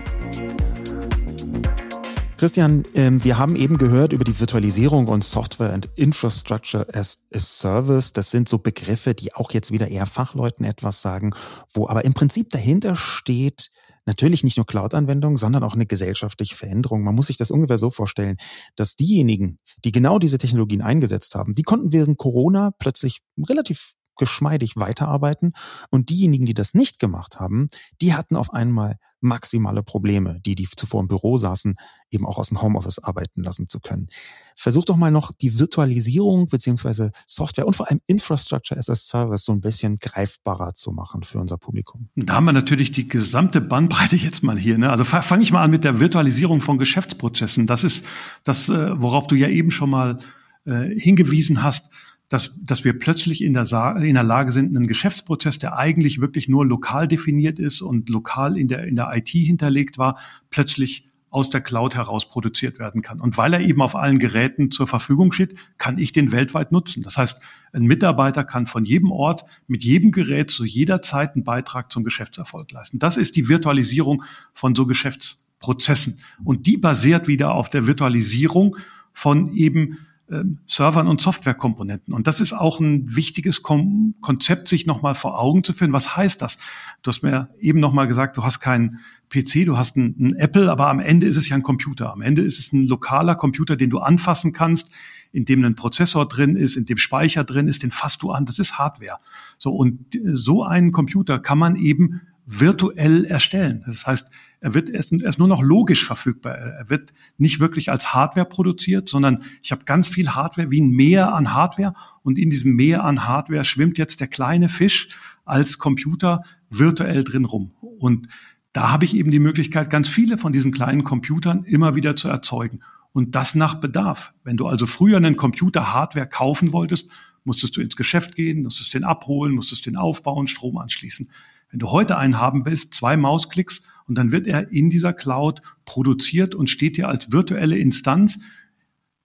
[2.40, 7.40] Christian, ähm, wir haben eben gehört über die Virtualisierung und Software and Infrastructure as a
[7.40, 8.14] Service.
[8.14, 11.34] Das sind so Begriffe, die auch jetzt wieder eher Fachleuten etwas sagen,
[11.74, 13.72] wo aber im Prinzip dahinter steht,
[14.06, 17.04] natürlich nicht nur Cloud-Anwendungen, sondern auch eine gesellschaftliche Veränderung.
[17.04, 18.38] Man muss sich das ungefähr so vorstellen,
[18.78, 24.76] dass diejenigen, die genau diese Technologien eingesetzt haben, die konnten während Corona plötzlich relativ geschmeidig
[24.76, 25.54] weiterarbeiten.
[25.90, 27.70] Und diejenigen, die das nicht gemacht haben,
[28.02, 31.76] die hatten auf einmal maximale Probleme, die, die zuvor im Büro saßen,
[32.12, 34.08] eben auch aus dem Homeoffice arbeiten lassen zu können.
[34.56, 39.46] Versuch doch mal noch die Virtualisierung beziehungsweise Software und vor allem Infrastructure as a Service
[39.46, 42.10] so ein bisschen greifbarer zu machen für unser Publikum.
[42.16, 44.78] Da haben wir natürlich die gesamte Bandbreite jetzt mal hier.
[44.78, 44.90] Ne?
[44.90, 47.68] Also fange ich mal an mit der Virtualisierung von Geschäftsprozessen.
[47.68, 48.06] Das ist
[48.44, 50.20] das, äh, worauf du ja eben schon mal
[50.66, 51.90] äh, hingewiesen hast
[52.30, 53.66] dass, dass wir plötzlich in der,
[53.98, 58.58] in der Lage sind, einen Geschäftsprozess, der eigentlich wirklich nur lokal definiert ist und lokal
[58.58, 60.18] in der, in der IT hinterlegt war,
[60.52, 63.22] plötzlich aus der Cloud heraus produziert werden kann.
[63.22, 67.04] Und weil er eben auf allen Geräten zur Verfügung steht, kann ich den weltweit nutzen.
[67.04, 71.44] Das heißt, ein Mitarbeiter kann von jedem Ort mit jedem Gerät zu jeder Zeit einen
[71.44, 72.98] Beitrag zum Geschäftserfolg leisten.
[72.98, 76.20] Das ist die Virtualisierung von so Geschäftsprozessen.
[76.44, 78.76] Und die basiert wieder auf der Virtualisierung
[79.14, 80.00] von eben
[80.32, 82.14] ähm, Servern und Softwarekomponenten.
[82.14, 85.94] Und das ist auch ein wichtiges Kom Konzept, sich nochmal vor Augen zu führen.
[85.94, 86.58] Was heißt das?
[87.02, 90.88] Du hast mir eben nochmal gesagt, du hast keinen PC, du hast einen Apple, aber
[90.88, 92.12] am Ende ist es ja ein Computer.
[92.12, 94.92] Am Ende ist es ein lokaler Computer, den du anfassen kannst,
[95.32, 98.46] in dem ein Prozessor drin ist, in dem Speicher drin ist, den fasst du an.
[98.46, 99.18] Das ist Hardware.
[99.58, 103.84] So und so einen Computer kann man eben virtuell erstellen.
[103.86, 104.30] Das heißt,
[104.62, 106.56] er wird erst, erst nur noch logisch verfügbar.
[106.56, 110.90] Er wird nicht wirklich als Hardware produziert, sondern ich habe ganz viel Hardware wie ein
[110.90, 111.94] Meer an Hardware
[112.24, 115.10] und in diesem Meer an Hardware schwimmt jetzt der kleine Fisch
[115.46, 117.72] als Computer virtuell drin rum.
[117.82, 118.28] Und
[118.74, 122.28] da habe ich eben die Möglichkeit, ganz viele von diesen kleinen Computern immer wieder zu
[122.28, 122.82] erzeugen.
[123.12, 124.34] Und das nach Bedarf.
[124.44, 127.10] Wenn du also früher einen Computer Hardware kaufen wolltest,
[127.44, 131.30] musstest du ins Geschäft gehen, musstest den abholen, musstest den aufbauen, Strom anschließen.
[131.72, 135.62] Wenn du heute einen haben willst, zwei Mausklicks und dann wird er in dieser Cloud
[135.86, 138.40] produziert und steht dir als virtuelle Instanz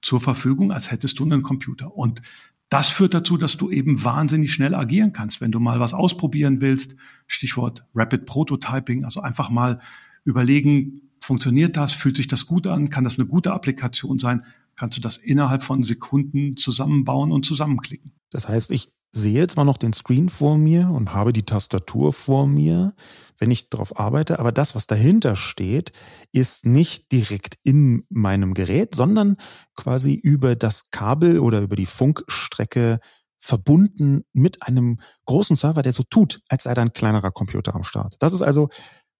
[0.02, 1.96] zur Verfügung, als hättest du einen Computer.
[1.96, 2.20] Und
[2.68, 6.60] das führt dazu, dass du eben wahnsinnig schnell agieren kannst, wenn du mal was ausprobieren
[6.60, 6.96] willst.
[7.26, 9.80] Stichwort Rapid Prototyping, also einfach mal
[10.24, 14.42] überlegen, funktioniert das, fühlt sich das gut an, kann das eine gute Applikation sein,
[14.76, 18.12] kannst du das innerhalb von Sekunden zusammenbauen und zusammenklicken.
[18.30, 22.46] Das heißt, ich sehe mal noch den Screen vor mir und habe die Tastatur vor
[22.46, 22.94] mir,
[23.38, 24.40] wenn ich darauf arbeite.
[24.40, 25.92] Aber das, was dahinter steht,
[26.32, 29.36] ist nicht direkt in meinem Gerät, sondern
[29.76, 32.98] quasi über das Kabel oder über die Funkstrecke
[33.38, 37.84] verbunden mit einem großen Server, der so tut, als sei da ein kleinerer Computer am
[37.84, 38.16] Start.
[38.18, 38.68] Das ist also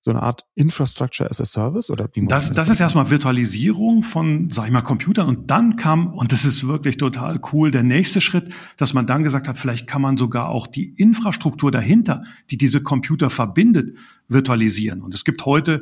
[0.05, 4.51] so eine Art Infrastructure as a Service oder wie das, das ist erstmal Virtualisierung von,
[4.51, 8.21] sag ich mal, Computern und dann kam, und das ist wirklich total cool, der nächste
[8.21, 12.59] Schritt, dass man dann gesagt hat, vielleicht kann man sogar auch die Infrastruktur dahinter, die
[12.59, 13.97] diese Computer verbindet,
[14.29, 15.01] virtualisieren.
[15.01, 15.81] Und es gibt heute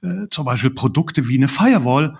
[0.00, 2.16] äh, zum Beispiel Produkte wie eine Firewall,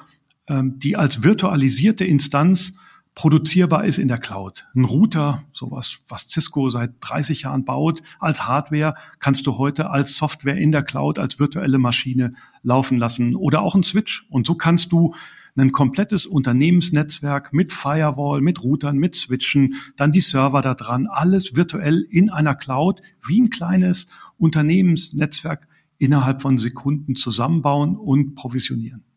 [0.49, 2.75] ähm, die als virtualisierte Instanz
[3.19, 4.65] produzierbar ist in der Cloud.
[4.77, 10.17] Ein Router, sowas, was Cisco seit 30 Jahren baut, als Hardware, kannst du heute als
[10.17, 14.25] Software in der Cloud, als virtuelle Maschine laufen lassen oder auch ein Switch.
[14.31, 15.17] Und so kannst du
[15.57, 21.57] ein komplettes Unternehmensnetzwerk mit Firewall, mit Routern, mit Switchen, dann die Server da dran, alles
[21.57, 25.67] virtuell in einer Cloud, wie ein kleines Unternehmensnetzwerk
[25.99, 29.08] innerhalb von Sekunden zusammenbauen und provisionieren.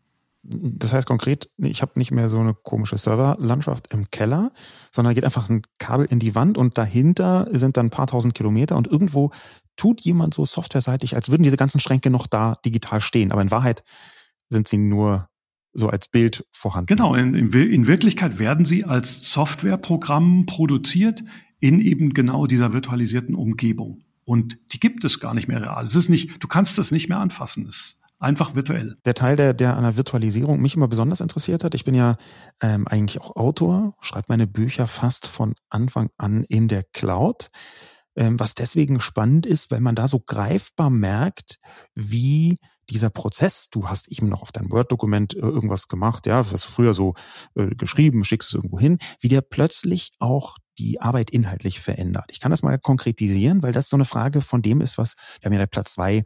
[0.54, 4.52] Das heißt konkret, ich habe nicht mehr so eine komische Serverlandschaft im Keller,
[4.92, 8.34] sondern geht einfach ein Kabel in die Wand und dahinter sind dann ein paar tausend
[8.34, 9.32] Kilometer und irgendwo
[9.78, 13.32] tut jemand so softwareseitig, als würden diese ganzen Schränke noch da digital stehen.
[13.32, 13.84] Aber in Wahrheit
[14.50, 15.30] sind sie nur
[15.74, 16.88] so als Bild vorhanden.
[16.88, 21.24] Genau, in, in Wirklichkeit werden sie als Softwareprogramm produziert
[21.60, 24.04] in eben genau dieser virtualisierten Umgebung.
[24.26, 25.86] Und die gibt es gar nicht mehr real.
[25.86, 27.68] Es ist nicht, du kannst das nicht mehr anfassen.
[27.68, 28.96] Es einfach virtuell.
[29.06, 32.16] Der Teil, der, der an der Virtualisierung mich immer besonders interessiert hat, ich bin ja
[32.62, 37.50] ähm, eigentlich auch Autor, schreibe meine Bücher fast von Anfang an in der Cloud.
[38.16, 41.60] Ähm, was deswegen spannend ist, weil man da so greifbar merkt,
[41.96, 42.58] wie
[42.92, 46.94] dieser Prozess, du hast eben noch auf dein Word-Dokument äh, irgendwas gemacht, ja, was früher
[46.94, 47.16] so
[47.56, 52.26] äh, geschrieben, schickst es irgendwo hin, wie der plötzlich auch die Arbeit inhaltlich verändert.
[52.32, 55.50] Ich kann das mal konkretisieren, weil das so eine Frage von dem ist, was, wir
[55.50, 56.24] haben ja Platz zwei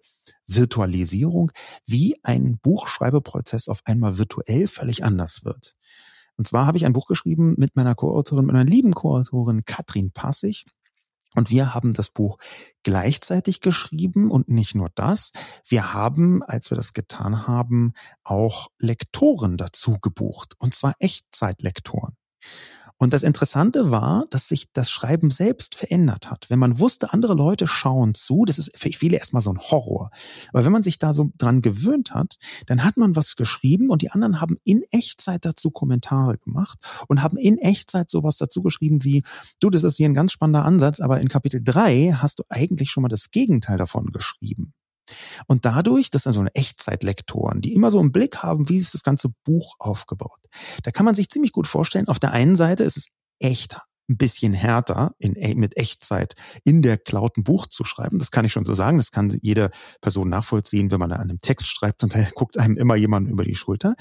[0.48, 1.52] Virtualisierung,
[1.86, 5.76] wie ein Buchschreibeprozess auf einmal virtuell völlig anders wird.
[6.38, 10.12] Und zwar habe ich ein Buch geschrieben mit meiner Co-Autorin, mit meiner lieben Co-Autorin Katrin
[10.12, 10.66] Passig.
[11.36, 12.38] Und wir haben das Buch
[12.84, 15.32] gleichzeitig geschrieben und nicht nur das.
[15.68, 17.94] Wir haben, als wir das getan haben,
[18.24, 20.54] auch Lektoren dazu gebucht.
[20.58, 22.16] Und zwar Echtzeitlektoren.
[22.98, 26.50] Und das Interessante war, dass sich das Schreiben selbst verändert hat.
[26.50, 30.12] Wenn man wusste, andere Leute schauen zu, das ist für viele erstmal so ein Horror.
[30.54, 34.02] Aber wenn man sich da so dran gewöhnt hat, dann hat man was geschrieben und
[34.02, 36.80] die anderen haben in Echtzeit dazu Kommentare gemacht
[37.10, 39.24] und haben in Echtzeit sowas dazu geschrieben wie,
[39.60, 42.92] du, das ist hier ein ganz spannender Ansatz, aber in Kapitel drei hast du eigentlich
[42.92, 44.74] schon mal das Gegenteil davon geschrieben.
[45.48, 48.94] Und dadurch, das sind so eine Echtzeitlektoren, die immer so einen Blick haben, wie ist
[48.94, 50.40] das ganze Buch aufgebaut.
[50.84, 53.08] Da kann man sich ziemlich gut vorstellen, auf der einen Seite ist es
[53.40, 53.78] echt
[54.10, 58.20] ein bisschen härter in, mit Echtzeit in der Cloud ein Buch zu schreiben.
[58.20, 58.98] Das kann ich schon so sagen.
[58.98, 62.78] Das kann jede Person nachvollziehen, wenn man an einem Text schreibt und da guckt einem
[62.78, 63.96] immer jemand über die Schulter.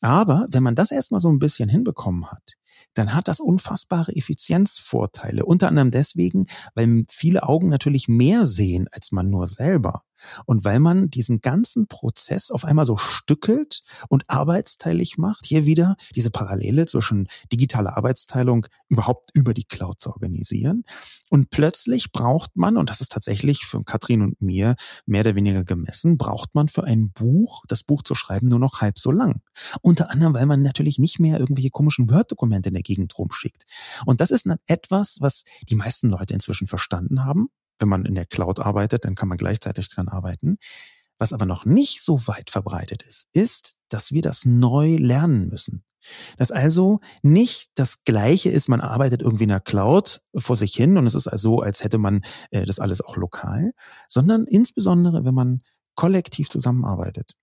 [0.00, 2.54] Aber wenn man das erstmal so ein bisschen hinbekommen hat,
[2.94, 5.44] dann hat das unfassbare Effizienzvorteile.
[5.44, 10.02] Unter anderem deswegen, weil viele Augen natürlich mehr sehen als man nur selber.
[10.46, 15.96] Und weil man diesen ganzen Prozess auf einmal so stückelt und arbeitsteilig macht, hier wieder
[16.14, 20.84] diese Parallele zwischen digitaler Arbeitsteilung überhaupt über die Cloud zu organisieren.
[21.30, 25.64] Und plötzlich braucht man, und das ist tatsächlich für Katrin und mir mehr oder weniger
[25.64, 29.42] gemessen, braucht man für ein Buch, das Buch zu schreiben, nur noch halb so lang.
[29.82, 33.64] Unter anderem, weil man natürlich nicht mehr irgendwelche komischen Word-Dokumente in der Gegend rumschickt.
[34.06, 37.48] Und das ist etwas, was die meisten Leute inzwischen verstanden haben
[37.78, 40.58] wenn man in der Cloud arbeitet, dann kann man gleichzeitig dran arbeiten.
[41.18, 45.84] Was aber noch nicht so weit verbreitet ist, ist, dass wir das neu lernen müssen.
[46.36, 50.98] Dass also nicht das Gleiche ist, man arbeitet irgendwie in der Cloud vor sich hin
[50.98, 53.72] und es ist also, als hätte man äh, das alles auch lokal,
[54.08, 55.62] sondern insbesondere, wenn man
[55.94, 57.34] kollektiv zusammenarbeitet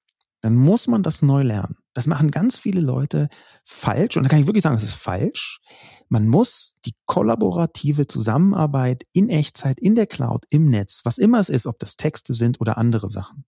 [0.41, 1.77] dann muss man das neu lernen.
[1.93, 3.27] Das machen ganz viele Leute
[3.65, 5.59] falsch und da kann ich wirklich sagen, das ist falsch.
[6.07, 11.49] Man muss die kollaborative Zusammenarbeit in Echtzeit, in der Cloud, im Netz, was immer es
[11.49, 13.45] ist, ob das Texte sind oder andere Sachen,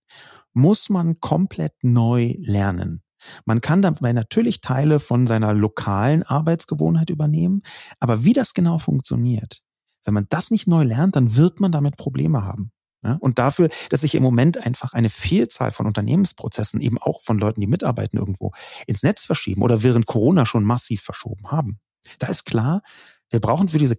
[0.51, 3.01] muss man komplett neu lernen.
[3.45, 7.61] Man kann dabei natürlich Teile von seiner lokalen Arbeitsgewohnheit übernehmen,
[8.01, 9.61] aber wie das genau funktioniert,
[10.03, 12.72] wenn man das nicht neu lernt, dann wird man damit Probleme haben.
[13.03, 17.37] Ja, und dafür, dass sich im Moment einfach eine Vielzahl von Unternehmensprozessen eben auch von
[17.37, 18.53] Leuten, die mitarbeiten, irgendwo
[18.87, 21.79] ins Netz verschieben oder während Corona schon massiv verschoben haben.
[22.19, 22.81] Da ist klar,
[23.29, 23.97] wir brauchen für diese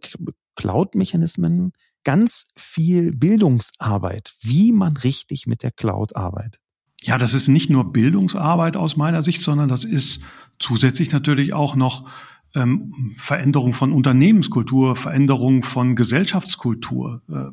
[0.56, 1.72] Cloud-Mechanismen
[2.04, 6.60] ganz viel Bildungsarbeit, wie man richtig mit der Cloud arbeitet.
[7.02, 10.20] Ja, das ist nicht nur Bildungsarbeit aus meiner Sicht, sondern das ist
[10.58, 12.08] zusätzlich natürlich auch noch
[12.54, 17.50] ähm, Veränderung von Unternehmenskultur, Veränderung von Gesellschaftskultur, äh,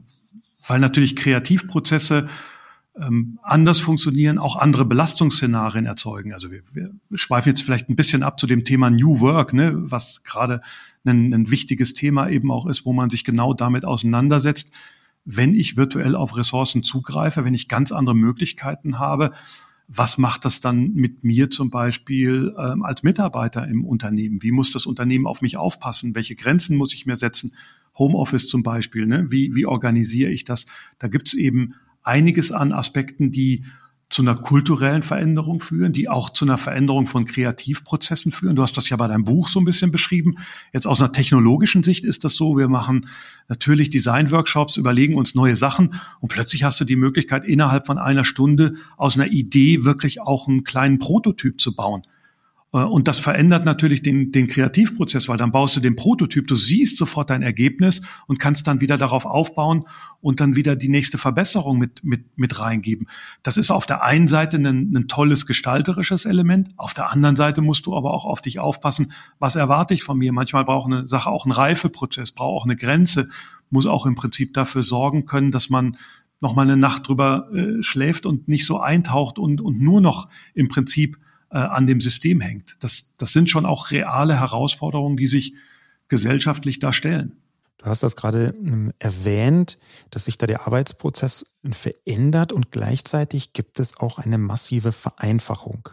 [0.67, 2.27] weil natürlich Kreativprozesse
[2.99, 6.33] ähm, anders funktionieren, auch andere Belastungsszenarien erzeugen.
[6.33, 9.73] Also wir, wir schweifen jetzt vielleicht ein bisschen ab zu dem Thema New Work, ne,
[9.75, 10.61] was gerade
[11.05, 14.71] ein, ein wichtiges Thema eben auch ist, wo man sich genau damit auseinandersetzt.
[15.23, 19.31] Wenn ich virtuell auf Ressourcen zugreife, wenn ich ganz andere Möglichkeiten habe,
[19.87, 24.41] was macht das dann mit mir zum Beispiel ähm, als Mitarbeiter im Unternehmen?
[24.41, 26.15] Wie muss das Unternehmen auf mich aufpassen?
[26.15, 27.53] Welche Grenzen muss ich mir setzen?
[27.97, 29.27] Homeoffice zum Beispiel, ne?
[29.29, 30.65] wie, wie organisiere ich das?
[30.99, 33.63] Da gibt's eben einiges an Aspekten, die
[34.11, 38.57] zu einer kulturellen Veränderung führen, die auch zu einer Veränderung von Kreativprozessen führen.
[38.57, 40.35] Du hast das ja bei deinem Buch so ein bisschen beschrieben.
[40.73, 43.07] Jetzt aus einer technologischen Sicht ist das so, wir machen
[43.47, 48.25] natürlich Design-Workshops, überlegen uns neue Sachen und plötzlich hast du die Möglichkeit, innerhalb von einer
[48.25, 52.01] Stunde aus einer Idee wirklich auch einen kleinen Prototyp zu bauen.
[52.73, 56.55] Äh, und das verändert natürlich den, den Kreativprozess, weil dann baust du den Prototyp, du
[56.55, 59.83] siehst sofort dein Ergebnis und kannst dann wieder darauf aufbauen
[60.21, 63.07] und dann wieder die nächste Verbesserung mit, mit, mit reingeben.
[63.43, 67.61] Das ist auf der einen Seite ein, ein tolles gestalterisches Element, auf der anderen Seite
[67.61, 70.31] musst du aber auch auf dich aufpassen, was erwarte ich von mir.
[70.33, 73.29] Manchmal braucht eine Sache auch einen Reifeprozess, braucht auch eine Grenze,
[73.69, 75.97] muss auch im Prinzip dafür sorgen können, dass man
[76.41, 80.27] noch mal eine Nacht drüber äh, schläft und nicht so eintaucht und, und nur noch
[80.53, 81.17] im Prinzip
[81.51, 82.75] äh, an dem System hängt.
[82.79, 85.53] Das, das sind schon auch reale Herausforderungen, die sich
[86.07, 87.37] gesellschaftlich darstellen.
[87.77, 89.79] Du hast das gerade ähm, erwähnt,
[90.11, 95.89] dass sich da der Arbeitsprozess verändert und gleichzeitig gibt es auch eine massive Vereinfachung.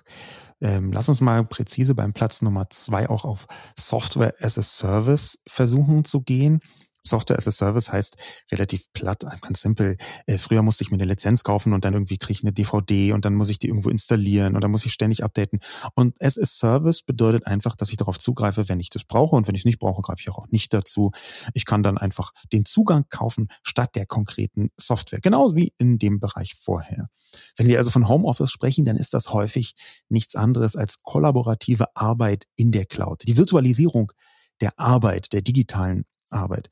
[0.60, 3.46] Ähm, lass uns mal präzise beim Platz Nummer zwei auch auf
[3.78, 6.60] Software as a Service versuchen zu gehen.
[7.06, 8.16] Software as a Service heißt
[8.52, 9.96] relativ platt, ganz simpel.
[10.26, 13.12] Äh, früher musste ich mir eine Lizenz kaufen und dann irgendwie kriege ich eine DVD
[13.12, 15.60] und dann muss ich die irgendwo installieren und dann muss ich ständig updaten.
[15.94, 19.48] Und as a Service bedeutet einfach, dass ich darauf zugreife, wenn ich das brauche und
[19.48, 21.10] wenn ich es nicht brauche, greife ich auch nicht dazu.
[21.54, 25.20] Ich kann dann einfach den Zugang kaufen statt der konkreten Software.
[25.20, 27.08] Genauso wie in dem Bereich vorher.
[27.56, 29.74] Wenn wir also von Homeoffice sprechen, dann ist das häufig
[30.08, 33.22] nichts anderes als kollaborative Arbeit in der Cloud.
[33.26, 34.12] Die Virtualisierung
[34.60, 36.70] der Arbeit, der digitalen Arbeit.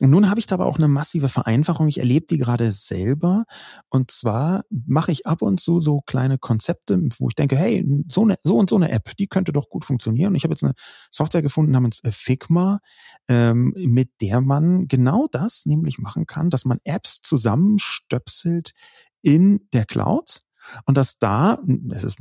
[0.00, 1.86] Und nun habe ich da aber auch eine massive Vereinfachung.
[1.86, 3.44] Ich erlebe die gerade selber.
[3.88, 8.22] Und zwar mache ich ab und zu so kleine Konzepte, wo ich denke, hey, so,
[8.22, 10.30] eine, so und so eine App, die könnte doch gut funktionieren.
[10.30, 10.74] Und ich habe jetzt eine
[11.12, 12.80] Software gefunden namens äh, Figma,
[13.28, 18.72] ähm, mit der man genau das nämlich machen kann, dass man Apps zusammenstöpselt
[19.20, 20.40] in der Cloud
[20.84, 21.58] und dass da,
[21.90, 22.16] es ist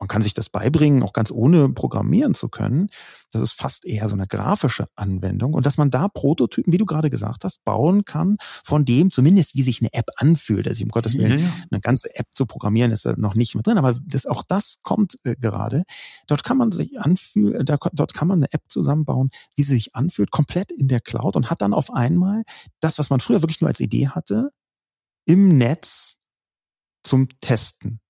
[0.00, 2.88] man kann sich das beibringen, auch ganz ohne programmieren zu können.
[3.30, 6.86] Das ist fast eher so eine grafische Anwendung und dass man da Prototypen, wie du
[6.86, 10.66] gerade gesagt hast, bauen kann, von dem zumindest, wie sich eine App anfühlt.
[10.66, 11.52] Also um Gottes Willen, ja, ja.
[11.70, 14.80] eine ganze App zu programmieren ist da noch nicht mit drin, aber das, auch das
[14.82, 15.84] kommt äh, gerade.
[16.26, 19.94] Dort kann man sich anfühlen, da, dort kann man eine App zusammenbauen, wie sie sich
[19.94, 22.42] anfühlt, komplett in der Cloud und hat dann auf einmal
[22.80, 24.50] das, was man früher wirklich nur als Idee hatte,
[25.26, 26.18] im Netz
[27.04, 28.00] zum Testen.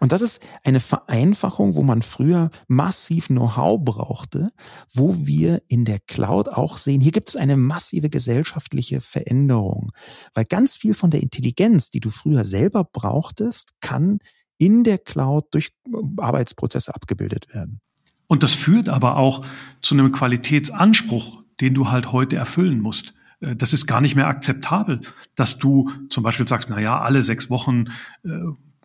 [0.00, 4.50] Und das ist eine Vereinfachung, wo man früher massiv Know-how brauchte,
[4.92, 9.92] wo wir in der Cloud auch sehen, hier gibt es eine massive gesellschaftliche Veränderung,
[10.34, 14.18] weil ganz viel von der Intelligenz, die du früher selber brauchtest, kann
[14.58, 17.80] in der Cloud durch äh, Arbeitsprozesse abgebildet werden.
[18.26, 19.44] Und das führt aber auch
[19.82, 23.14] zu einem Qualitätsanspruch, den du halt heute erfüllen musst.
[23.40, 25.00] Äh, das ist gar nicht mehr akzeptabel,
[25.34, 27.86] dass du zum Beispiel sagst, na ja, alle sechs Wochen
[28.24, 28.30] äh,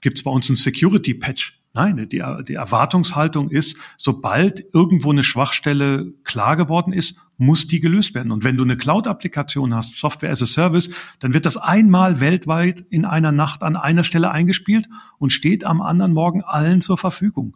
[0.01, 1.59] gibt es bei uns einen Security-Patch.
[1.73, 8.13] Nein, die, die Erwartungshaltung ist, sobald irgendwo eine Schwachstelle klar geworden ist, muss die gelöst
[8.13, 8.33] werden.
[8.33, 10.89] Und wenn du eine Cloud-Applikation hast, Software as a Service,
[11.19, 15.81] dann wird das einmal weltweit in einer Nacht an einer Stelle eingespielt und steht am
[15.81, 17.55] anderen Morgen allen zur Verfügung.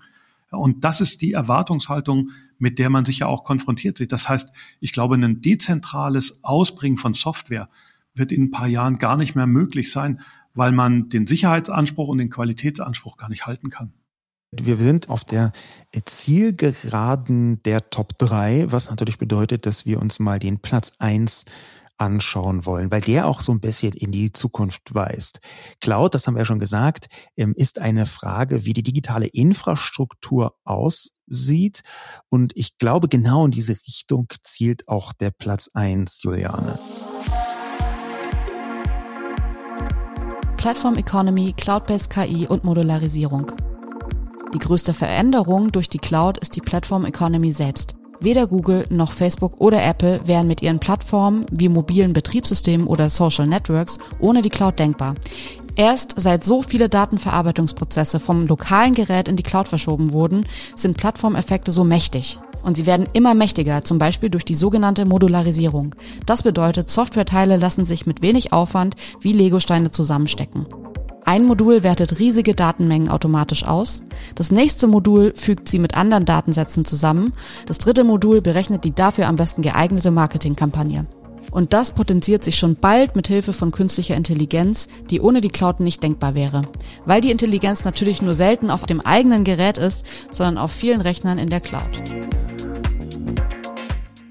[0.49, 4.13] Und das ist die Erwartungshaltung, mit der man sich ja auch konfrontiert sieht.
[4.13, 7.69] Das heißt, ich glaube, ein dezentrales Ausbringen von Software
[8.13, 10.21] wird in ein paar Jahren gar nicht mehr möglich sein,
[10.55, 13.93] weil man den Sicherheitsanspruch und den Qualitätsanspruch gar nicht halten kann.
[14.51, 15.51] Wir sind auf der
[16.05, 21.45] Zielgeraden der Top 3, was natürlich bedeutet, dass wir uns mal den Platz 1
[21.97, 25.39] anschauen wollen, weil der auch so ein bisschen in die Zukunft weist.
[25.79, 30.55] Cloud, das haben wir ja schon gesagt, ähm, ist eine Frage, wie die digitale Infrastruktur
[30.63, 31.83] aussieht.
[32.29, 36.79] Und ich glaube, genau in diese Richtung zielt auch der Platz 1, Juliane.
[40.65, 43.51] Platform Economy, Cloud-based KI und Modularisierung.
[44.51, 47.93] Die größte Veränderung durch die Cloud ist die Platform Economy selbst.
[48.19, 53.45] Weder Google noch Facebook oder Apple wären mit ihren Plattformen wie mobilen Betriebssystemen oder Social
[53.45, 55.13] Networks ohne die Cloud denkbar.
[55.75, 61.71] Erst seit so viele Datenverarbeitungsprozesse vom lokalen Gerät in die Cloud verschoben wurden, sind Plattformeffekte
[61.71, 62.39] so mächtig.
[62.65, 65.93] Und sie werden immer mächtiger, zum Beispiel durch die sogenannte Modularisierung.
[66.25, 70.65] Das bedeutet, Softwareteile lassen sich mit wenig Aufwand wie Legosteine zusammenstecken.
[71.23, 74.01] Ein Modul wertet riesige Datenmengen automatisch aus.
[74.33, 77.33] Das nächste Modul fügt sie mit anderen Datensätzen zusammen.
[77.67, 81.05] Das dritte Modul berechnet die dafür am besten geeignete Marketingkampagne.
[81.51, 85.79] Und das potenziert sich schon bald mit Hilfe von künstlicher Intelligenz, die ohne die Cloud
[85.79, 86.63] nicht denkbar wäre.
[87.05, 91.37] Weil die Intelligenz natürlich nur selten auf dem eigenen Gerät ist, sondern auf vielen Rechnern
[91.37, 92.01] in der Cloud.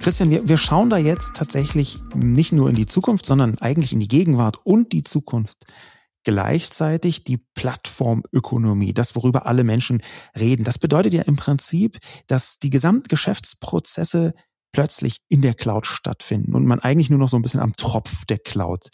[0.04, 4.00] Christian, wir, wir schauen da jetzt tatsächlich nicht nur in die Zukunft, sondern eigentlich in
[4.00, 5.64] die Gegenwart und die Zukunft.
[6.24, 10.02] Gleichzeitig die Plattformökonomie, das, worüber alle Menschen
[10.38, 10.62] reden.
[10.62, 14.34] Das bedeutet ja im Prinzip, dass die gesamten Geschäftsprozesse
[14.74, 18.24] plötzlich in der Cloud stattfinden und man eigentlich nur noch so ein bisschen am Tropf
[18.24, 18.88] der Cloud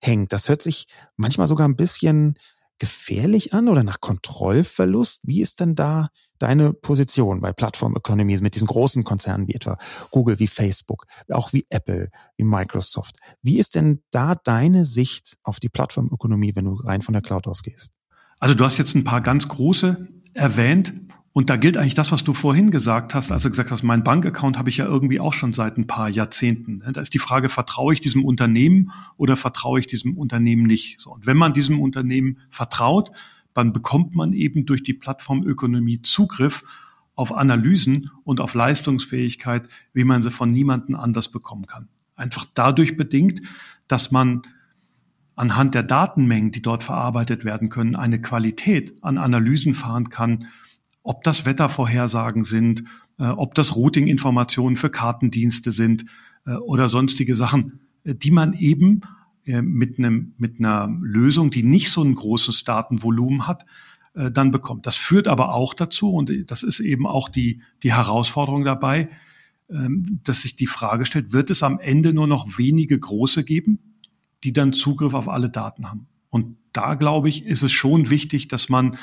[0.00, 0.32] hängt.
[0.32, 2.38] Das hört sich manchmal sogar ein bisschen
[2.78, 5.22] gefährlich an oder nach Kontrollverlust?
[5.24, 9.76] Wie ist denn da deine Position bei Plattform Economy mit diesen großen Konzernen wie etwa
[10.12, 13.16] Google, wie Facebook, auch wie Apple, wie Microsoft?
[13.42, 17.48] Wie ist denn da deine Sicht auf die Plattformökonomie, wenn du rein von der Cloud
[17.48, 17.90] ausgehst?
[18.38, 20.92] Also du hast jetzt ein paar ganz große erwähnt.
[21.38, 24.02] Und da gilt eigentlich das, was du vorhin gesagt hast, als du gesagt hast, mein
[24.02, 26.82] Bankaccount habe ich ja irgendwie auch schon seit ein paar Jahrzehnten.
[26.92, 31.00] Da ist die Frage, vertraue ich diesem Unternehmen oder vertraue ich diesem Unternehmen nicht?
[31.00, 33.12] So, und wenn man diesem Unternehmen vertraut,
[33.54, 36.64] dann bekommt man eben durch die Plattformökonomie Zugriff
[37.14, 41.86] auf Analysen und auf Leistungsfähigkeit, wie man sie von niemandem anders bekommen kann.
[42.16, 43.42] Einfach dadurch bedingt,
[43.86, 44.42] dass man
[45.36, 50.48] anhand der Datenmengen, die dort verarbeitet werden können, eine Qualität an Analysen fahren kann,
[51.08, 52.84] ob das Wettervorhersagen sind,
[53.18, 56.04] äh, ob das Routing-Informationen für Kartendienste sind
[56.44, 59.00] äh, oder sonstige Sachen, äh, die man eben
[59.46, 63.64] mit, einem, mit einer Lösung, die nicht so ein großes Datenvolumen hat,
[64.12, 64.86] dann bekommt.
[64.86, 69.08] Das führt aber auch dazu, und das ist eben auch die, die Herausforderung dabei,
[69.70, 73.78] ähm, dass sich die Frage stellt, wird es am Ende nur noch wenige große geben,
[74.44, 76.08] die dann Zugriff auf alle Daten haben?
[76.28, 78.98] Und da, glaube ich, ist es schon wichtig, dass man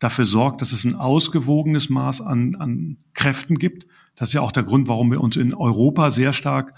[0.00, 3.86] dafür sorgt, dass es ein ausgewogenes Maß an, an Kräften gibt.
[4.16, 6.74] Das ist ja auch der Grund, warum wir uns in Europa sehr stark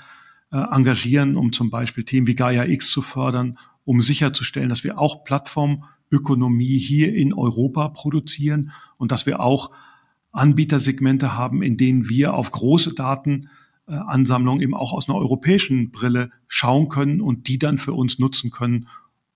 [0.50, 4.98] äh, engagieren, um zum Beispiel Themen wie Gaia X zu fördern, um sicherzustellen, dass wir
[4.98, 9.70] auch Plattformökonomie hier in Europa produzieren und dass wir auch
[10.32, 16.88] Anbietersegmente haben, in denen wir auf große Datenansammlungen eben auch aus einer europäischen Brille schauen
[16.88, 18.88] können und die dann für uns nutzen können,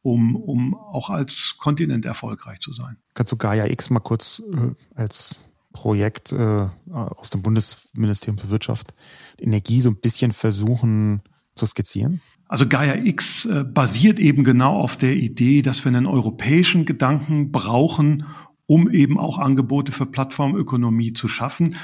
[0.06, 2.96] um, um auch als Kontinent erfolgreich zu sein.
[3.14, 5.42] Kannst du Gaia X mal kurz äh, als
[5.72, 8.94] Projekt äh, aus dem Bundesministerium für Wirtschaft,
[9.38, 11.22] Energie so ein bisschen versuchen
[11.56, 12.22] zu skizzieren?
[12.48, 17.50] Also Gaia X äh, basiert eben genau auf der Idee, dass wir einen europäischen Gedanken
[17.50, 18.24] brauchen,
[18.66, 21.76] um eben auch Angebote für Plattformökonomie zu schaffen,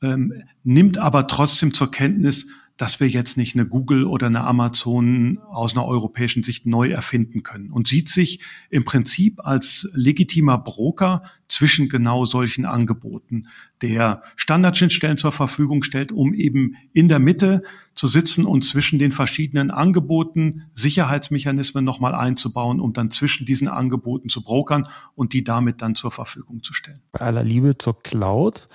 [0.00, 2.46] ähm, nimmt aber trotzdem zur Kenntnis,
[2.76, 7.42] dass wir jetzt nicht eine Google oder eine Amazon aus einer europäischen Sicht neu erfinden
[7.44, 13.44] können und sieht sich im Prinzip als legitimer Broker zwischen genau solchen Angeboten,
[13.80, 17.62] der Standardschnittstellen zur Verfügung stellt, um eben in der Mitte
[17.94, 24.28] zu sitzen und zwischen den verschiedenen Angeboten Sicherheitsmechanismen nochmal einzubauen, um dann zwischen diesen Angeboten
[24.28, 27.00] zu brokern und die damit dann zur Verfügung zu stellen.
[27.12, 28.68] Bei aller Liebe zur Cloud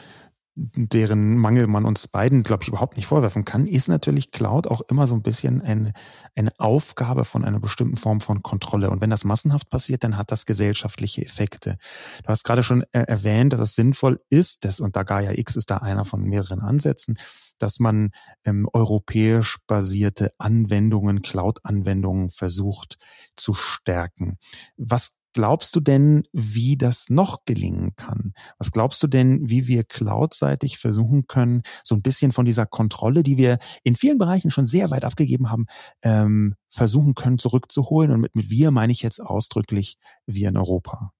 [0.75, 4.81] deren Mangel man uns beiden, glaube ich, überhaupt nicht vorwerfen kann, ist natürlich Cloud auch
[4.89, 5.93] immer so ein bisschen eine,
[6.35, 8.89] eine Aufgabe von einer bestimmten Form von Kontrolle.
[8.89, 11.77] Und wenn das massenhaft passiert, dann hat das gesellschaftliche Effekte.
[12.23, 15.71] Du hast gerade schon erwähnt, dass es sinnvoll ist, dass, und da Gaia X ist
[15.71, 17.17] da einer von mehreren Ansätzen,
[17.57, 18.11] dass man
[18.45, 22.97] ähm, europäisch basierte Anwendungen, Cloud-Anwendungen versucht
[23.35, 24.37] zu stärken.
[24.77, 28.33] Was glaubst du denn, wie das noch gelingen kann?
[28.57, 33.23] Was glaubst du denn, wie wir cloudseitig versuchen können, so ein bisschen von dieser Kontrolle,
[33.23, 35.65] die wir in vielen Bereichen schon sehr weit abgegeben haben,
[36.03, 38.11] ähm, versuchen können zurückzuholen?
[38.11, 41.11] Und mit, mit wir meine ich jetzt ausdrücklich wir in Europa.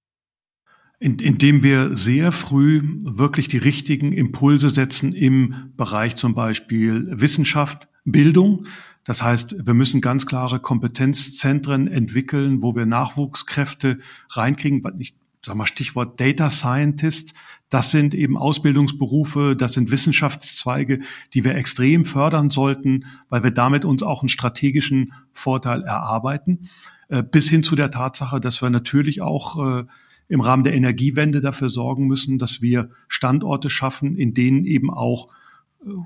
[1.02, 7.88] In, indem wir sehr früh wirklich die richtigen Impulse setzen im Bereich zum Beispiel Wissenschaft,
[8.04, 8.66] Bildung,
[9.10, 13.98] das heißt, wir müssen ganz klare Kompetenzzentren entwickeln, wo wir Nachwuchskräfte
[14.30, 14.84] reinkriegen.
[15.00, 17.34] Ich sag mal Stichwort Data Scientist.
[17.70, 21.00] Das sind eben Ausbildungsberufe, das sind Wissenschaftszweige,
[21.34, 26.70] die wir extrem fördern sollten, weil wir damit uns auch einen strategischen Vorteil erarbeiten.
[27.08, 29.86] Äh, bis hin zu der Tatsache, dass wir natürlich auch äh,
[30.28, 35.30] im Rahmen der Energiewende dafür sorgen müssen, dass wir Standorte schaffen, in denen eben auch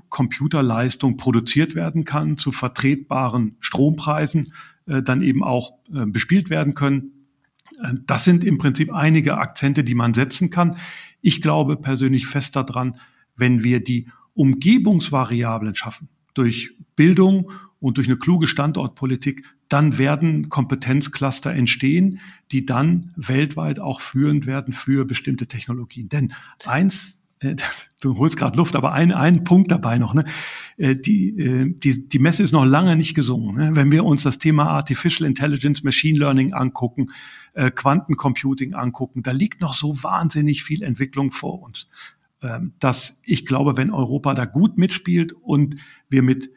[0.08, 4.52] Computerleistung produziert werden kann, zu vertretbaren Strompreisen
[4.86, 7.26] äh, dann eben auch äh, bespielt werden können.
[7.82, 10.76] Äh, das sind im Prinzip einige Akzente, die man setzen kann.
[11.20, 12.96] Ich glaube persönlich fest daran,
[13.36, 17.50] wenn wir die Umgebungsvariablen schaffen, durch Bildung
[17.80, 22.20] und durch eine kluge Standortpolitik, dann werden Kompetenzcluster entstehen,
[22.52, 26.08] die dann weltweit auch führend werden für bestimmte Technologien.
[26.08, 26.32] Denn
[26.64, 27.18] eins
[28.00, 30.14] du holst gerade Luft, aber ein, ein Punkt dabei noch.
[30.14, 30.24] Ne?
[30.76, 33.56] Äh, die, äh, die, die Messe ist noch lange nicht gesungen.
[33.56, 33.76] Ne?
[33.76, 37.10] Wenn wir uns das Thema Artificial Intelligence, Machine Learning angucken,
[37.56, 41.88] Quantencomputing angucken, da liegt noch so wahnsinnig viel Entwicklung vor uns,
[42.42, 45.76] ähm, dass ich glaube, wenn Europa da gut mitspielt und
[46.08, 46.50] wir mit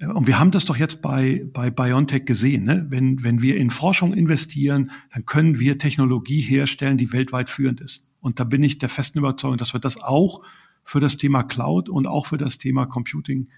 [0.00, 2.64] und wir haben das doch jetzt bei, bei BioNTech gesehen.
[2.64, 2.84] Ne?
[2.90, 8.04] Wenn, wenn wir in Forschung investieren, dann können wir Technologie herstellen, die weltweit führend ist.
[8.24, 10.40] Und da bin ich der festen Überzeugung, dass wir das auch
[10.82, 13.48] für das Thema Cloud und auch für das Thema Computing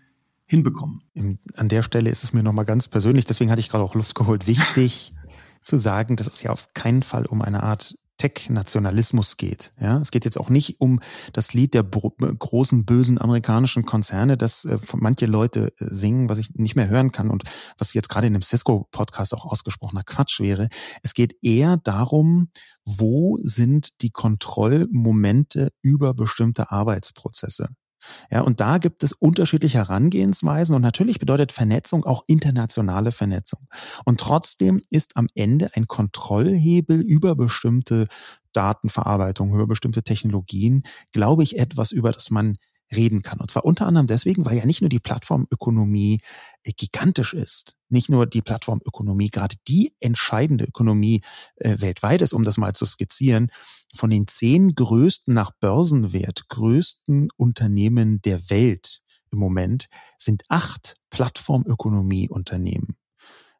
[0.44, 1.02] hinbekommen.
[1.54, 4.16] An der Stelle ist es mir nochmal ganz persönlich, deswegen hatte ich gerade auch Luft
[4.16, 5.14] geholt, wichtig
[5.62, 9.72] zu sagen, dass es ja auf keinen Fall um eine Art Tech-Nationalismus geht.
[9.80, 11.00] Ja, es geht jetzt auch nicht um
[11.32, 16.54] das Lied der großen bösen amerikanischen Konzerne, das äh, manche Leute äh, singen, was ich
[16.54, 17.44] nicht mehr hören kann und
[17.78, 20.68] was jetzt gerade in dem Cisco-Podcast auch ausgesprochener Quatsch wäre.
[21.02, 22.50] Es geht eher darum,
[22.84, 27.68] wo sind die Kontrollmomente über bestimmte Arbeitsprozesse.
[28.30, 33.68] Ja, und da gibt es unterschiedliche Herangehensweisen und natürlich bedeutet Vernetzung auch internationale Vernetzung.
[34.04, 38.06] Und trotzdem ist am Ende ein Kontrollhebel über bestimmte
[38.52, 40.82] Datenverarbeitung, über bestimmte Technologien,
[41.12, 42.56] glaube ich, etwas, über das man
[42.94, 43.40] reden kann.
[43.40, 46.20] Und zwar unter anderem deswegen, weil ja nicht nur die Plattformökonomie
[46.62, 51.22] äh, gigantisch ist, nicht nur die Plattformökonomie gerade die entscheidende Ökonomie
[51.56, 53.50] äh, weltweit ist, um das mal zu skizzieren,
[53.94, 59.00] von den zehn größten nach Börsenwert größten Unternehmen der Welt
[59.32, 62.96] im Moment sind acht Plattformökonomieunternehmen.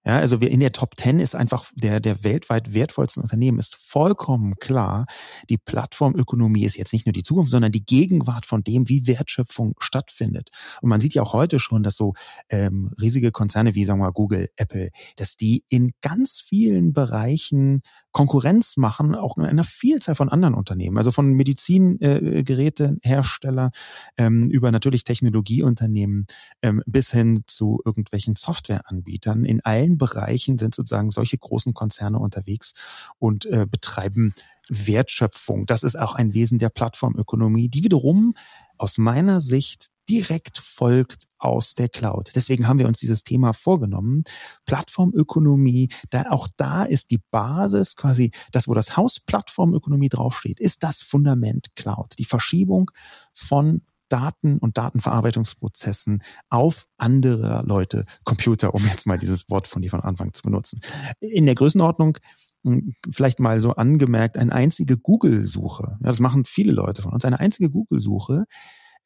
[0.07, 3.75] Ja, also wir in der Top 10 ist einfach der, der weltweit wertvollsten Unternehmen ist
[3.75, 5.07] vollkommen klar.
[5.51, 9.75] Die Plattformökonomie ist jetzt nicht nur die Zukunft, sondern die Gegenwart von dem, wie Wertschöpfung
[9.81, 10.51] stattfindet.
[10.81, 12.13] Und man sieht ja auch heute schon, dass so
[12.51, 17.83] ähm, riesige Konzerne wie sagen wir Google, Apple, dass die in ganz vielen Bereichen
[18.13, 23.71] Konkurrenz machen, auch in einer Vielzahl von anderen Unternehmen, also von Medizingerätehersteller
[24.17, 26.27] äh, ähm, über natürlich Technologieunternehmen
[26.63, 29.45] ähm, bis hin zu irgendwelchen Softwareanbietern.
[29.45, 32.75] In allen Bereichen sind sozusagen solche großen Konzerne unterwegs
[33.19, 34.35] und äh, betreiben
[34.69, 35.67] Wertschöpfung.
[35.67, 38.35] Das ist auch ein Wesen der Plattformökonomie, die wiederum
[38.79, 42.33] aus meiner Sicht direkt folgt aus der Cloud.
[42.35, 44.25] Deswegen haben wir uns dieses Thema vorgenommen.
[44.65, 50.83] Plattformökonomie, da auch da ist die Basis quasi das, wo das Haus Plattformökonomie draufsteht, ist
[50.83, 52.15] das Fundament Cloud.
[52.19, 52.91] Die Verschiebung
[53.33, 59.91] von Daten und Datenverarbeitungsprozessen auf andere Leute, Computer, um jetzt mal dieses Wort von dir
[59.91, 60.81] von Anfang zu benutzen.
[61.21, 62.19] In der Größenordnung
[62.65, 67.25] hm, vielleicht mal so angemerkt, eine einzige Google-Suche, ja, das machen viele Leute von uns,
[67.25, 68.47] eine einzige Google-Suche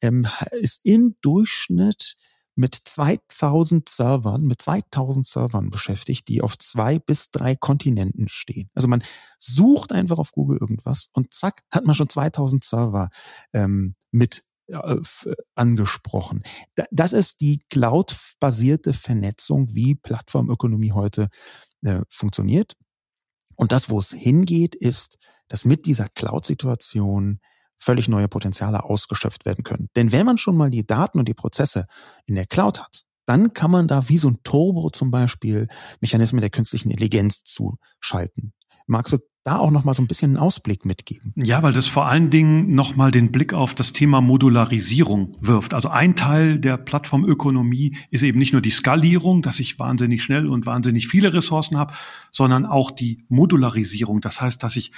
[0.01, 2.17] ähm, ist im Durchschnitt
[2.55, 8.69] mit 2000 Servern, mit 2000 Servern beschäftigt, die auf zwei bis drei Kontinenten stehen.
[8.73, 9.03] Also man
[9.39, 13.09] sucht einfach auf Google irgendwas und zack, hat man schon 2000 Server
[13.53, 14.43] ähm, mit
[15.55, 16.43] angesprochen.
[16.91, 21.29] Das ist die cloud-basierte Vernetzung, wie Plattformökonomie heute
[21.83, 22.75] äh, funktioniert.
[23.55, 25.17] Und das, wo es hingeht, ist,
[25.47, 27.39] dass mit dieser Cloud-Situation
[27.77, 29.89] völlig neue Potenziale ausgeschöpft werden können.
[29.95, 31.85] Denn wenn man schon mal die Daten und die Prozesse
[32.25, 35.67] in der Cloud hat, dann kann man da wie so ein Turbo zum Beispiel
[35.99, 38.53] Mechanismen der künstlichen Intelligenz zuschalten.
[38.87, 41.33] Magst du da auch noch mal so ein bisschen einen Ausblick mitgeben?
[41.35, 45.73] Ja, weil das vor allen Dingen noch mal den Blick auf das Thema Modularisierung wirft.
[45.73, 50.47] Also ein Teil der Plattformökonomie ist eben nicht nur die Skalierung, dass ich wahnsinnig schnell
[50.47, 51.93] und wahnsinnig viele Ressourcen habe,
[52.31, 54.21] sondern auch die Modularisierung.
[54.21, 54.91] Das heißt, dass ich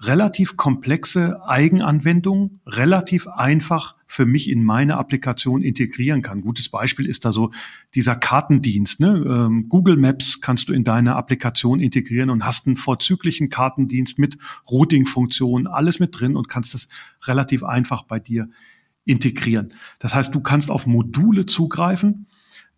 [0.00, 6.42] relativ komplexe Eigenanwendungen relativ einfach für mich in meine Applikation integrieren kann.
[6.42, 7.50] Gutes Beispiel ist da so
[7.94, 9.00] dieser Kartendienst.
[9.00, 9.24] Ne?
[9.26, 14.36] Ähm, Google Maps kannst du in deine Applikation integrieren und hast einen vorzüglichen Kartendienst mit
[14.70, 16.88] Routing-Funktionen, alles mit drin und kannst das
[17.24, 18.48] relativ einfach bei dir
[19.04, 19.68] integrieren.
[19.98, 22.26] Das heißt, du kannst auf Module zugreifen,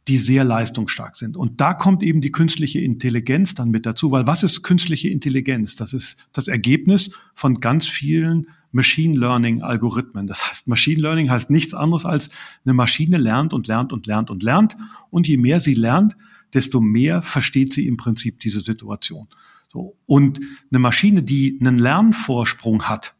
[0.08, 1.36] die sehr leistungsstark sind.
[1.36, 5.76] Und da kommt eben die künstliche Intelligenz dann mit dazu, weil was ist künstliche Intelligenz?
[5.76, 10.26] Das ist das Ergebnis von ganz vielen Machine Learning Algorithmen.
[10.26, 12.30] Das heißt, Machine Learning heißt nichts anderes als
[12.64, 14.76] eine Maschine lernt und lernt und lernt und lernt.
[15.10, 16.16] Und je mehr sie lernt,
[16.54, 19.28] desto mehr versteht sie im Prinzip diese Situation.
[19.70, 19.96] So.
[20.06, 20.40] Und
[20.70, 23.14] eine Maschine, die einen Lernvorsprung hat,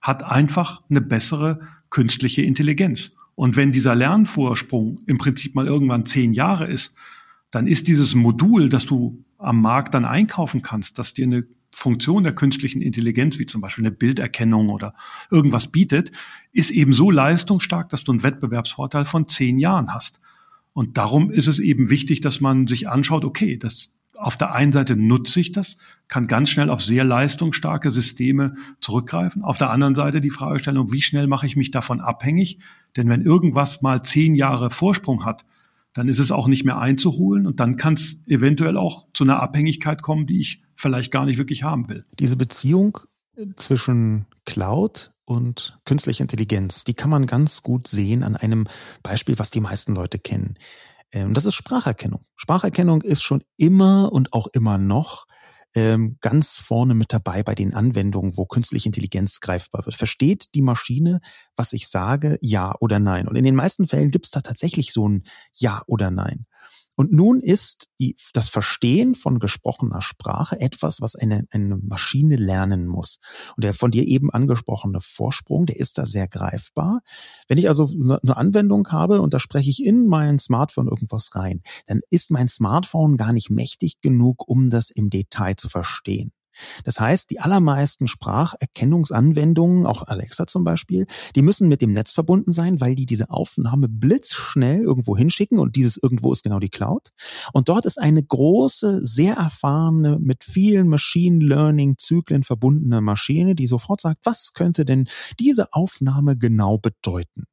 [0.00, 1.60] hat einfach eine bessere
[1.90, 3.12] künstliche Intelligenz.
[3.34, 6.94] Und wenn dieser Lernvorsprung im Prinzip mal irgendwann zehn Jahre ist,
[7.50, 12.22] dann ist dieses Modul, das du am Markt dann einkaufen kannst, das dir eine Funktion
[12.22, 14.94] der künstlichen Intelligenz, wie zum Beispiel eine Bilderkennung oder
[15.30, 16.12] irgendwas bietet,
[16.52, 20.20] ist eben so leistungsstark, dass du einen Wettbewerbsvorteil von zehn Jahren hast.
[20.74, 23.90] Und darum ist es eben wichtig, dass man sich anschaut, okay, das
[24.22, 25.76] auf der einen Seite nutze ich das,
[26.08, 29.42] kann ganz schnell auf sehr leistungsstarke Systeme zurückgreifen.
[29.42, 32.58] Auf der anderen Seite die Fragestellung, wie schnell mache ich mich davon abhängig?
[32.96, 35.44] Denn wenn irgendwas mal zehn Jahre Vorsprung hat,
[35.92, 39.40] dann ist es auch nicht mehr einzuholen und dann kann es eventuell auch zu einer
[39.40, 42.06] Abhängigkeit kommen, die ich vielleicht gar nicht wirklich haben will.
[42.18, 42.98] Diese Beziehung
[43.56, 48.66] zwischen Cloud und künstlicher Intelligenz, die kann man ganz gut sehen an einem
[49.02, 50.56] Beispiel, was die meisten Leute kennen.
[51.12, 52.22] Ähm, das ist Spracherkennung.
[52.36, 55.26] Spracherkennung ist schon immer und auch immer noch
[55.74, 59.96] ähm, ganz vorne mit dabei bei den Anwendungen, wo künstliche Intelligenz greifbar wird.
[59.96, 61.20] Versteht die Maschine,
[61.56, 63.26] was ich sage, ja oder nein?
[63.28, 66.46] Und in den meisten Fällen gibt es da tatsächlich so ein Ja oder Nein.
[66.96, 72.86] Und nun ist die, das Verstehen von gesprochener Sprache etwas, was eine, eine Maschine lernen
[72.86, 73.18] muss.
[73.56, 77.00] Und der von dir eben angesprochene Vorsprung, der ist da sehr greifbar.
[77.48, 77.88] Wenn ich also
[78.22, 82.48] eine Anwendung habe und da spreche ich in mein Smartphone irgendwas rein, dann ist mein
[82.48, 86.32] Smartphone gar nicht mächtig genug, um das im Detail zu verstehen.
[86.84, 92.52] Das heißt, die allermeisten Spracherkennungsanwendungen, auch Alexa zum Beispiel, die müssen mit dem Netz verbunden
[92.52, 97.10] sein, weil die diese Aufnahme blitzschnell irgendwo hinschicken und dieses irgendwo ist genau die Cloud.
[97.52, 103.66] Und dort ist eine große, sehr erfahrene, mit vielen Machine Learning Zyklen verbundene Maschine, die
[103.66, 105.06] sofort sagt, was könnte denn
[105.38, 107.44] diese Aufnahme genau bedeuten?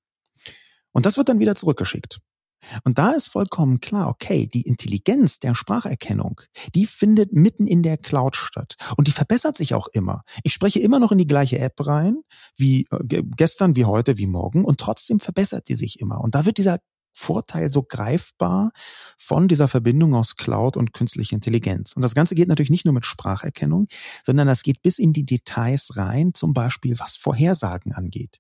[0.92, 2.20] Und das wird dann wieder zurückgeschickt.
[2.84, 6.42] Und da ist vollkommen klar, okay, die Intelligenz der Spracherkennung,
[6.76, 8.76] die findet mitten in der Cloud statt.
[8.98, 10.24] Und die verbessert sich auch immer.
[10.44, 12.22] Ich spreche immer noch in die gleiche App rein,
[12.56, 14.66] wie äh, gestern, wie heute, wie morgen.
[14.66, 16.22] Und trotzdem verbessert die sich immer.
[16.22, 16.80] Und da wird dieser
[17.14, 18.72] Vorteil so greifbar
[19.18, 21.94] von dieser Verbindung aus Cloud und künstlicher Intelligenz.
[21.94, 23.88] Und das Ganze geht natürlich nicht nur mit Spracherkennung,
[24.24, 28.40] sondern das geht bis in die Details rein, zum Beispiel was Vorhersagen angeht.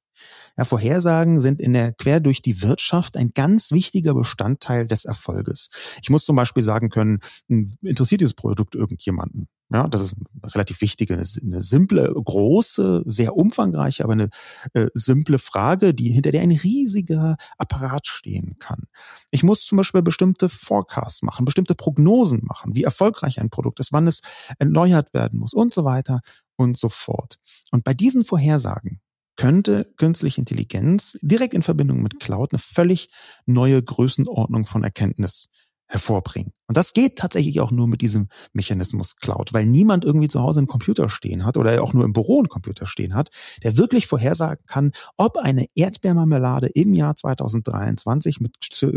[0.57, 5.70] Ja, Vorhersagen sind in der quer durch die Wirtschaft ein ganz wichtiger Bestandteil des Erfolges.
[6.01, 9.47] Ich muss zum Beispiel sagen können, hm, interessiert dieses Produkt irgendjemanden?
[9.72, 14.30] Ja, das ist eine relativ wichtige, eine simple, große, sehr umfangreiche, aber eine
[14.74, 18.86] äh, simple Frage, die hinter der ein riesiger Apparat stehen kann.
[19.30, 23.93] Ich muss zum Beispiel bestimmte Forecasts machen, bestimmte Prognosen machen, wie erfolgreich ein Produkt ist,
[23.93, 24.22] wann es
[24.57, 26.22] erneuert werden muss und so weiter
[26.55, 27.38] und so fort.
[27.72, 29.01] Und bei diesen Vorhersagen
[29.40, 33.10] könnte künstliche Intelligenz direkt in Verbindung mit Cloud eine völlig
[33.46, 35.48] neue Größenordnung von Erkenntnis
[35.88, 36.52] hervorbringen.
[36.70, 40.59] Und das geht tatsächlich auch nur mit diesem Mechanismus Cloud, weil niemand irgendwie zu Hause
[40.59, 43.30] einen Computer stehen hat oder auch nur im Büro einen Computer stehen hat,
[43.63, 48.53] der wirklich vorhersagen kann, ob eine Erdbeermarmelade im Jahr 2023 mit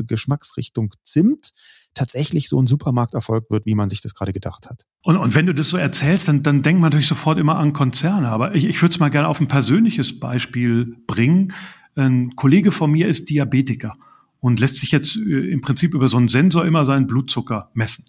[0.07, 1.53] Geschmacksrichtung Zimt
[1.95, 4.85] tatsächlich so ein Supermarkterfolg wird, wie man sich das gerade gedacht hat.
[5.03, 7.73] Und, und wenn du das so erzählst, dann, dann denkt man natürlich sofort immer an
[7.73, 8.29] Konzerne.
[8.29, 11.55] Aber ich, ich würde es mal gerne auf ein persönliches Beispiel bringen.
[11.95, 13.95] Ein Kollege von mir ist Diabetiker
[14.43, 18.05] und lässt sich jetzt äh, im Prinzip über so einen Sensor immer seinen Blutzucker messen.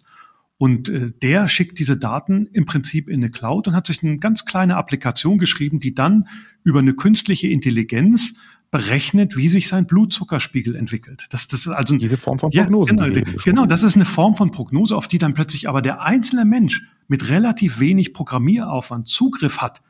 [0.58, 4.18] Und äh, der schickt diese Daten im Prinzip in eine Cloud und hat sich eine
[4.18, 6.26] ganz kleine Applikation geschrieben, die dann
[6.64, 8.34] über eine künstliche Intelligenz
[8.72, 11.26] berechnet, wie sich sein Blutzuckerspiegel entwickelt.
[11.30, 12.96] Das, das ist also diese Form von Prognose.
[12.96, 16.02] Ja, genau, genau, das ist eine Form von Prognose, auf die dann plötzlich aber der
[16.02, 19.82] einzelne Mensch mit relativ wenig Programmieraufwand Zugriff hat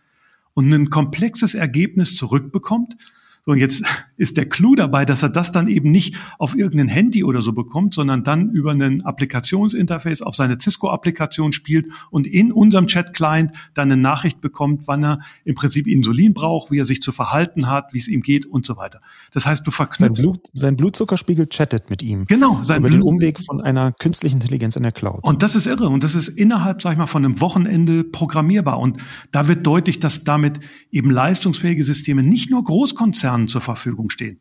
[0.52, 2.96] und ein komplexes Ergebnis zurückbekommt,
[3.44, 3.82] so, und jetzt
[4.16, 7.52] ist der Clou dabei, dass er das dann eben nicht auf irgendein Handy oder so
[7.52, 13.90] bekommt, sondern dann über einen Applikationsinterface auf seine Cisco-Applikation spielt und in unserem Chat-Client dann
[13.90, 17.92] eine Nachricht bekommt, wann er im Prinzip Insulin braucht, wie er sich zu verhalten hat,
[17.92, 19.00] wie es ihm geht und so weiter.
[19.32, 20.16] Das heißt, du verknüpfst...
[20.16, 22.24] Sein, Blut, sein Blutzuckerspiegel chattet mit ihm.
[22.26, 22.62] Genau.
[22.62, 25.20] Sein über Blut den Umweg von einer künstlichen Intelligenz in der Cloud.
[25.22, 25.88] Und das ist irre.
[25.88, 28.78] Und das ist innerhalb, sag ich mal, von einem Wochenende programmierbar.
[28.78, 28.98] Und
[29.32, 34.40] da wird deutlich, dass damit eben leistungsfähige Systeme nicht nur Großkonzerne Konzernen zur Verfügung stehen,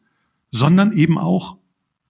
[0.51, 1.57] sondern eben auch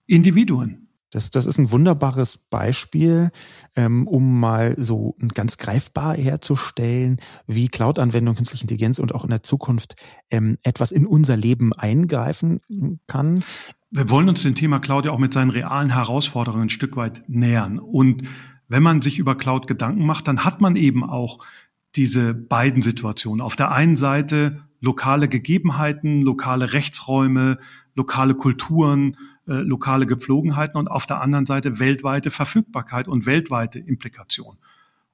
[0.06, 0.88] Individuen.
[1.12, 3.30] Das, das ist ein wunderbares Beispiel,
[3.76, 9.44] ähm, um mal so ganz greifbar herzustellen, wie Cloud-Anwendung, künstliche Intelligenz und auch in der
[9.44, 9.96] Zukunft
[10.32, 12.62] ähm, etwas in unser Leben eingreifen
[13.06, 13.44] kann.
[13.92, 17.24] Wir wollen uns dem Thema Cloud ja auch mit seinen realen Herausforderungen ein Stück weit
[17.28, 17.78] nähern.
[17.78, 18.24] Und
[18.68, 21.46] wenn man sich über Cloud Gedanken macht, dann hat man eben auch
[21.96, 23.40] diese beiden Situationen.
[23.40, 27.58] Auf der einen Seite lokale Gegebenheiten, lokale Rechtsräume,
[27.96, 29.18] lokale Kulturen,
[29.48, 34.58] äh, lokale Gepflogenheiten und auf der anderen Seite weltweite Verfügbarkeit und weltweite Implikation.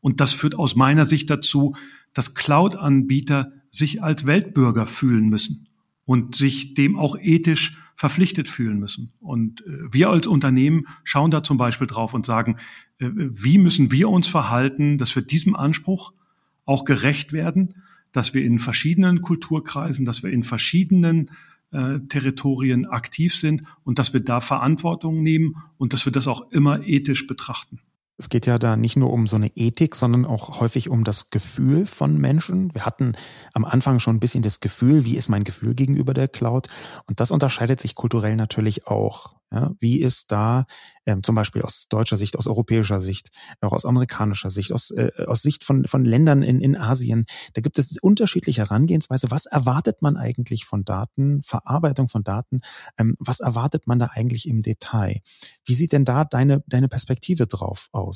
[0.02, 1.76] Und das führt aus meiner Sicht dazu,
[2.14, 5.68] dass Cloud-Anbieter sich als Weltbürger fühlen müssen
[6.06, 9.12] und sich dem auch ethisch verpflichtet fühlen müssen.
[9.20, 12.56] Und äh, wir als Unternehmen schauen da zum Beispiel drauf und sagen,
[12.98, 16.14] äh, wie müssen wir uns verhalten, dass wir diesem Anspruch
[16.66, 17.76] auch gerecht werden
[18.12, 21.32] dass wir in verschiedenen Kulturkreisen, dass wir in verschiedenen
[21.72, 26.52] äh, Territorien aktiv sind und dass wir da Verantwortung nehmen und dass wir das auch
[26.52, 27.80] immer ethisch betrachten.
[28.20, 31.30] Es geht ja da nicht nur um so eine Ethik, sondern auch häufig um das
[31.30, 32.74] Gefühl von Menschen.
[32.74, 33.14] Wir hatten
[33.54, 36.68] am Anfang schon ein bisschen das Gefühl, wie ist mein Gefühl gegenüber der Cloud?
[37.08, 39.40] Und das unterscheidet sich kulturell natürlich auch.
[39.52, 40.66] Ja, wie ist da
[41.08, 43.30] ähm, zum Beispiel aus deutscher Sicht, aus europäischer Sicht,
[43.62, 47.62] auch aus amerikanischer Sicht, aus, äh, aus Sicht von, von Ländern in, in Asien, da
[47.62, 49.32] gibt es unterschiedliche Herangehensweise.
[49.32, 52.62] Was erwartet man eigentlich von Daten, Verarbeitung von Daten?
[53.00, 55.20] Ähm, was erwartet man da eigentlich im Detail?
[55.66, 58.09] Wie sieht denn da deine, deine Perspektive drauf aus?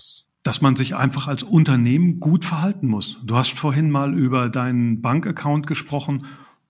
[0.44, 3.18] Dass man sich einfach als Unternehmen gut verhalten muss.
[3.24, 6.26] Du hast vorhin mal über deinen Bankaccount gesprochen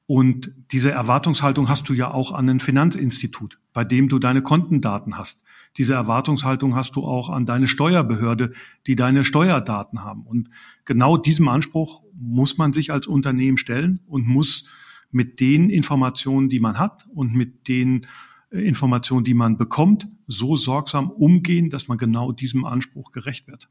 [0.05, 5.17] und diese Erwartungshaltung hast du ja auch an ein Finanzinstitut, bei dem du deine Kontendaten
[5.17, 5.43] hast.
[5.77, 8.53] Diese Erwartungshaltung hast du auch an deine Steuerbehörde,
[8.85, 10.23] die deine Steuerdaten haben.
[10.23, 10.49] Und
[10.85, 14.67] genau diesem Anspruch muss man sich als Unternehmen stellen und muss
[15.09, 18.05] mit den Informationen, die man hat und mit den
[18.53, 23.69] Informationen, die man bekommt, so sorgsam umgehen, dass man genau diesem Anspruch gerecht wird.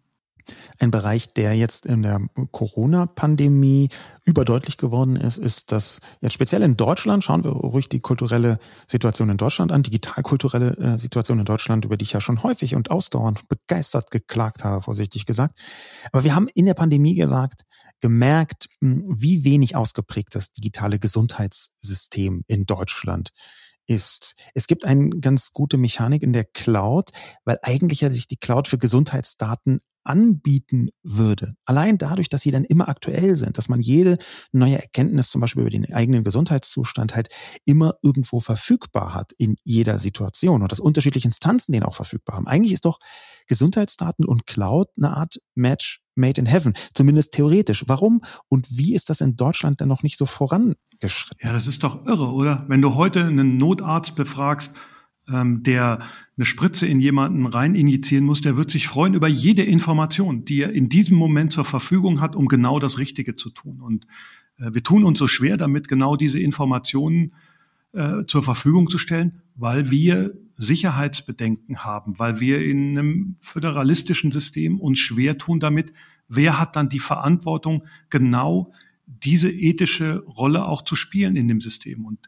[0.80, 2.20] Ein Bereich, der jetzt in der
[2.50, 3.88] Corona-Pandemie
[4.24, 8.58] überdeutlich geworden ist, ist, dass jetzt speziell in Deutschland, schauen wir ruhig die kulturelle
[8.88, 12.74] Situation in Deutschland an, digital-kulturelle äh, Situation in Deutschland, über die ich ja schon häufig
[12.74, 15.58] und ausdauernd begeistert geklagt habe, vorsichtig gesagt.
[16.10, 17.62] Aber wir haben in der Pandemie gesagt,
[18.00, 23.30] gemerkt, hm, wie wenig ausgeprägt das digitale Gesundheitssystem in Deutschland
[23.86, 24.34] ist.
[24.54, 27.10] Es gibt eine ganz gute Mechanik in der Cloud,
[27.44, 32.64] weil eigentlich ja sich die Cloud für Gesundheitsdaten anbieten würde, allein dadurch, dass sie dann
[32.64, 34.18] immer aktuell sind, dass man jede
[34.52, 37.28] neue Erkenntnis zum Beispiel über den eigenen Gesundheitszustand halt
[37.64, 42.46] immer irgendwo verfügbar hat in jeder Situation und dass unterschiedliche Instanzen den auch verfügbar haben.
[42.46, 42.98] Eigentlich ist doch
[43.46, 47.84] Gesundheitsdaten und Cloud eine Art Match made in heaven, zumindest theoretisch.
[47.86, 51.40] Warum und wie ist das in Deutschland denn noch nicht so vorangeschritten?
[51.42, 52.64] Ja, das ist doch irre, oder?
[52.68, 54.72] Wenn du heute einen Notarzt befragst,
[55.32, 56.00] ähm, der
[56.36, 60.60] eine Spritze in jemanden rein injizieren muss, der wird sich freuen über jede Information, die
[60.60, 63.80] er in diesem Moment zur Verfügung hat, um genau das Richtige zu tun.
[63.80, 64.06] Und
[64.58, 67.34] äh, wir tun uns so schwer damit, genau diese Informationen
[67.92, 74.80] äh, zur Verfügung zu stellen, weil wir Sicherheitsbedenken haben, weil wir in einem föderalistischen System
[74.80, 75.92] uns schwer tun damit,
[76.28, 78.72] wer hat dann die Verantwortung, genau
[79.06, 82.04] diese ethische Rolle auch zu spielen in dem System.
[82.04, 82.18] Und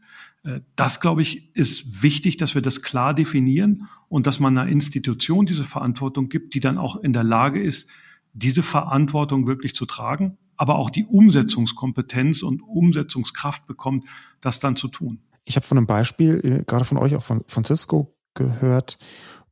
[0.76, 5.46] das, glaube ich, ist wichtig, dass wir das klar definieren und dass man einer Institution
[5.46, 7.88] diese Verantwortung gibt, die dann auch in der Lage ist,
[8.34, 14.04] diese Verantwortung wirklich zu tragen, aber auch die Umsetzungskompetenz und Umsetzungskraft bekommt,
[14.40, 15.20] das dann zu tun.
[15.44, 18.98] Ich habe von einem Beispiel, äh, gerade von euch, auch von, von Cisco gehört,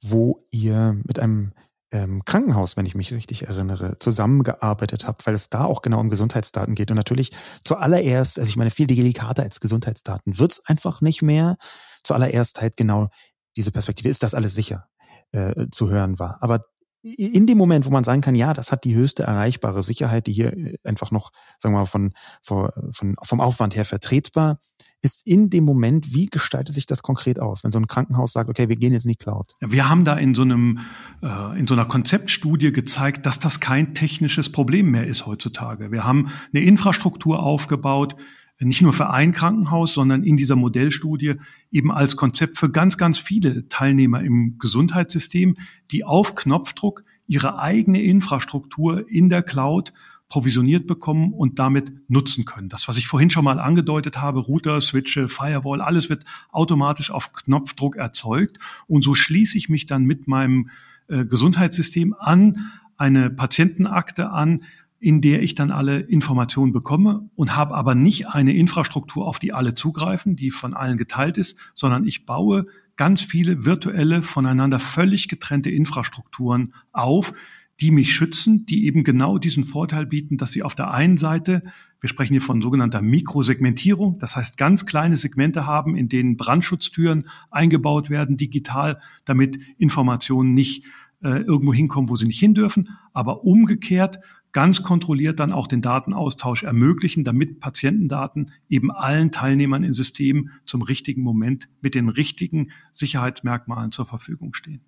[0.00, 1.52] wo ihr mit einem
[1.92, 6.08] ähm, Krankenhaus, wenn ich mich richtig erinnere, zusammengearbeitet habt, weil es da auch genau um
[6.08, 6.90] Gesundheitsdaten geht.
[6.90, 7.32] Und natürlich
[7.64, 11.56] zuallererst, also ich meine, viel delikater als Gesundheitsdaten wird's einfach nicht mehr.
[12.02, 13.08] Zuallererst halt genau
[13.56, 14.88] diese Perspektive, ist das alles sicher
[15.32, 16.38] äh, zu hören war.
[16.40, 16.64] Aber
[17.02, 20.32] in dem Moment, wo man sagen kann, ja, das hat die höchste erreichbare Sicherheit, die
[20.32, 24.58] hier äh, einfach noch, sagen wir mal, von, von, vom Aufwand her vertretbar
[25.02, 28.48] ist in dem Moment, wie gestaltet sich das konkret aus, wenn so ein Krankenhaus sagt,
[28.48, 29.52] okay, wir gehen jetzt in die Cloud?
[29.60, 30.78] Wir haben da in so einem,
[31.22, 35.90] äh, in so einer Konzeptstudie gezeigt, dass das kein technisches Problem mehr ist heutzutage.
[35.90, 38.14] Wir haben eine Infrastruktur aufgebaut,
[38.60, 41.34] nicht nur für ein Krankenhaus, sondern in dieser Modellstudie
[41.72, 45.56] eben als Konzept für ganz, ganz viele Teilnehmer im Gesundheitssystem,
[45.90, 49.92] die auf Knopfdruck ihre eigene Infrastruktur in der Cloud
[50.32, 52.70] provisioniert bekommen und damit nutzen können.
[52.70, 57.34] Das, was ich vorhin schon mal angedeutet habe, Router, Switche, Firewall, alles wird automatisch auf
[57.34, 58.58] Knopfdruck erzeugt.
[58.86, 60.70] Und so schließe ich mich dann mit meinem
[61.08, 64.62] äh, Gesundheitssystem an eine Patientenakte an,
[64.98, 69.52] in der ich dann alle Informationen bekomme und habe aber nicht eine Infrastruktur, auf die
[69.52, 72.64] alle zugreifen, die von allen geteilt ist, sondern ich baue
[72.96, 77.34] ganz viele virtuelle, voneinander völlig getrennte Infrastrukturen auf,
[77.80, 81.62] die mich schützen, die eben genau diesen Vorteil bieten, dass sie auf der einen Seite,
[82.00, 87.28] wir sprechen hier von sogenannter Mikrosegmentierung, das heißt ganz kleine Segmente haben, in denen Brandschutztüren
[87.50, 90.84] eingebaut werden, digital, damit Informationen nicht
[91.22, 94.20] äh, irgendwo hinkommen, wo sie nicht hin dürfen, aber umgekehrt
[94.52, 100.82] ganz kontrolliert dann auch den Datenaustausch ermöglichen, damit Patientendaten eben allen Teilnehmern im System zum
[100.82, 104.82] richtigen Moment mit den richtigen Sicherheitsmerkmalen zur Verfügung stehen.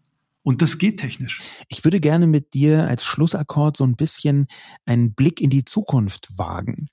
[0.45, 1.41] Und das geht technisch.
[1.69, 4.47] Ich würde gerne mit dir als Schlussakkord so ein bisschen
[4.85, 6.89] einen Blick in die Zukunft wagen.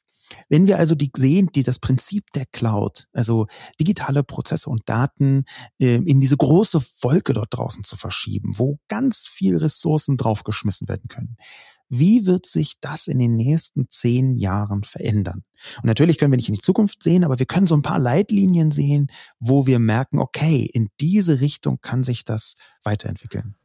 [0.47, 3.47] Wenn wir also die sehen, die das Prinzip der Cloud, also
[3.79, 5.43] digitale Prozesse und Daten
[5.79, 11.09] äh, in diese große Wolke dort draußen zu verschieben, wo ganz viel Ressourcen draufgeschmissen werden
[11.09, 11.35] können.
[11.93, 15.43] Wie wird sich das in den nächsten zehn Jahren verändern?
[15.77, 17.99] Und natürlich können wir nicht in die Zukunft sehen, aber wir können so ein paar
[17.99, 19.07] Leitlinien sehen,
[19.41, 23.55] wo wir merken, okay, in diese Richtung kann sich das weiterentwickeln.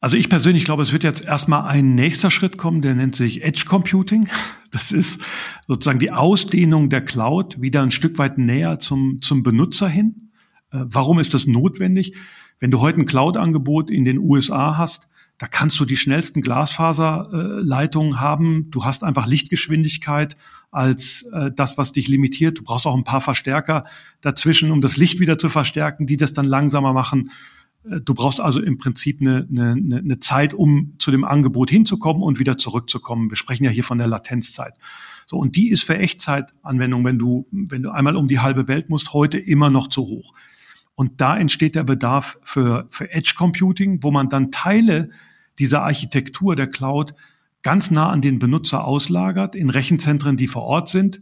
[0.00, 3.44] Also ich persönlich glaube, es wird jetzt erstmal ein nächster Schritt kommen, der nennt sich
[3.44, 4.28] Edge Computing.
[4.70, 5.20] Das ist
[5.66, 10.30] sozusagen die Ausdehnung der Cloud wieder ein Stück weit näher zum, zum Benutzer hin.
[10.70, 12.14] Äh, warum ist das notwendig?
[12.58, 15.08] Wenn du heute ein Cloud-Angebot in den USA hast,
[15.38, 18.70] da kannst du die schnellsten Glasfaserleitungen haben.
[18.70, 20.36] Du hast einfach Lichtgeschwindigkeit
[20.70, 22.58] als äh, das, was dich limitiert.
[22.58, 23.84] Du brauchst auch ein paar Verstärker
[24.22, 27.30] dazwischen, um das Licht wieder zu verstärken, die das dann langsamer machen.
[27.84, 32.22] Äh, du brauchst also im Prinzip eine, eine, eine Zeit, um zu dem Angebot hinzukommen
[32.22, 33.30] und wieder zurückzukommen.
[33.30, 34.78] Wir sprechen ja hier von der Latenzzeit.
[35.26, 38.88] So, und die ist für Echtzeitanwendung, wenn du, wenn du einmal um die halbe Welt
[38.88, 40.32] musst, heute immer noch zu hoch.
[40.96, 45.10] Und da entsteht der Bedarf für, für Edge Computing, wo man dann Teile
[45.58, 47.14] dieser Architektur der Cloud
[47.62, 51.20] ganz nah an den Benutzer auslagert, in Rechenzentren, die vor Ort sind.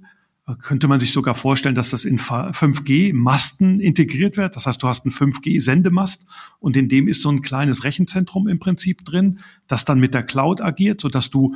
[0.60, 4.54] Könnte man sich sogar vorstellen, dass das in 5G-Masten integriert wird.
[4.54, 6.26] Das heißt, du hast einen 5G-Sendemast
[6.60, 10.22] und in dem ist so ein kleines Rechenzentrum im Prinzip drin, das dann mit der
[10.22, 11.54] Cloud agiert, so dass du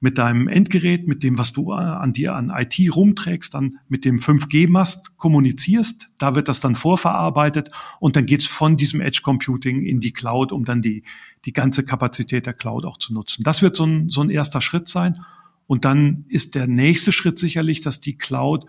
[0.00, 4.06] mit deinem Endgerät, mit dem, was du äh, an dir an IT rumträgst, dann mit
[4.06, 6.08] dem 5G-Mast kommunizierst.
[6.16, 7.70] Da wird das dann vorverarbeitet
[8.00, 11.04] und dann geht's von diesem Edge Computing in die Cloud, um dann die,
[11.44, 13.44] die ganze Kapazität der Cloud auch zu nutzen.
[13.44, 15.20] Das wird so ein, so ein erster Schritt sein.
[15.66, 18.64] Und dann ist der nächste Schritt sicherlich, dass die Cloud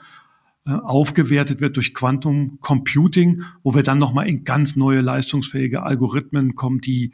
[0.65, 6.55] äh, aufgewertet wird durch Quantum Computing, wo wir dann nochmal in ganz neue leistungsfähige Algorithmen
[6.55, 7.13] kommen, die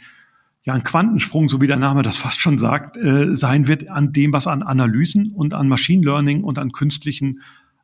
[0.67, 4.11] ja ein Quantensprung, so wie der Name das fast schon sagt, äh, sein wird an
[4.11, 7.39] dem, was an Analysen und an Machine Learning und an künstlichen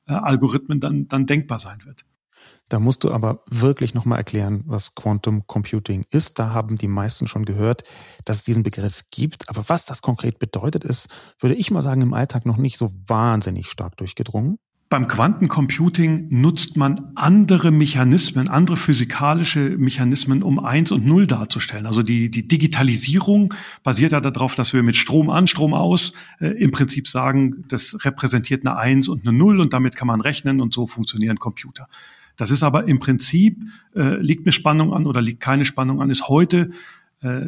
[0.06, 2.04] äh, Algorithmen dann, dann denkbar sein wird.
[2.68, 6.40] Da musst du aber wirklich nochmal erklären, was Quantum Computing ist.
[6.40, 7.84] Da haben die meisten schon gehört,
[8.26, 9.48] dass es diesen Begriff gibt.
[9.48, 11.08] Aber was das konkret bedeutet ist,
[11.40, 14.58] würde ich mal sagen, im Alltag noch nicht so wahnsinnig stark durchgedrungen.
[14.94, 21.88] Beim Quantencomputing nutzt man andere Mechanismen, andere physikalische Mechanismen, um eins und null darzustellen.
[21.88, 26.50] Also die, die Digitalisierung basiert ja darauf, dass wir mit Strom an, Strom aus äh,
[26.50, 30.62] im Prinzip sagen, das repräsentiert eine Eins und eine Null und damit kann man rechnen
[30.62, 31.88] und so funktionieren Computer.
[32.38, 33.58] Das ist aber im Prinzip,
[33.96, 36.70] äh, liegt eine Spannung an oder liegt keine Spannung an, ist heute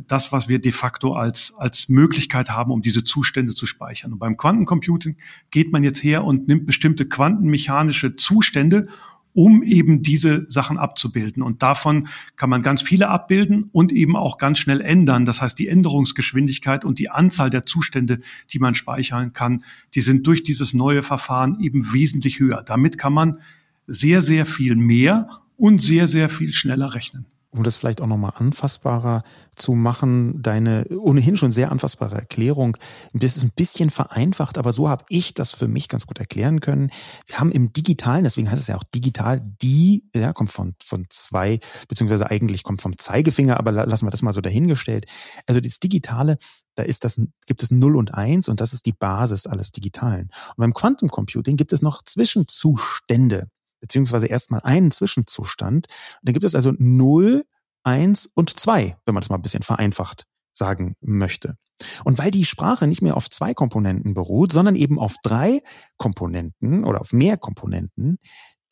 [0.07, 4.13] das, was wir de facto als, als Möglichkeit haben, um diese Zustände zu speichern.
[4.13, 5.17] Und beim Quantencomputing
[5.51, 8.87] geht man jetzt her und nimmt bestimmte quantenmechanische Zustände
[9.33, 11.43] um eben diese Sachen abzubilden.
[11.43, 12.07] Und davon
[12.37, 15.25] kann man ganz viele abbilden und eben auch ganz schnell ändern.
[15.25, 18.21] Das heißt, die Änderungsgeschwindigkeit und die Anzahl der Zustände,
[18.51, 19.61] die man speichern kann,
[19.93, 22.63] die sind durch dieses neue Verfahren eben wesentlich höher.
[22.63, 23.39] Damit kann man
[23.87, 27.25] sehr, sehr viel mehr und sehr, sehr viel schneller rechnen
[27.55, 29.23] um das vielleicht auch nochmal anfassbarer
[29.55, 32.77] zu machen, deine ohnehin schon sehr anfassbare Erklärung,
[33.13, 36.59] das ist ein bisschen vereinfacht, aber so habe ich das für mich ganz gut erklären
[36.59, 36.89] können.
[37.27, 41.05] Wir haben im Digitalen, deswegen heißt es ja auch digital, die, ja, kommt von, von
[41.09, 45.05] zwei, beziehungsweise eigentlich kommt vom Zeigefinger, aber lassen wir das mal so dahingestellt.
[45.45, 46.37] Also das Digitale,
[46.75, 50.29] da ist das, gibt es 0 und 1 und das ist die Basis alles Digitalen.
[50.49, 53.47] Und beim Quantum Computing gibt es noch Zwischenzustände
[53.79, 55.87] beziehungsweise erstmal einen Zwischenzustand.
[55.87, 57.43] Und dann gibt es also 0,
[57.83, 61.55] 1 und 2, wenn man das mal ein bisschen vereinfacht sagen möchte.
[62.03, 65.61] Und weil die Sprache nicht mehr auf zwei Komponenten beruht, sondern eben auf drei
[65.97, 68.17] Komponenten oder auf mehr Komponenten,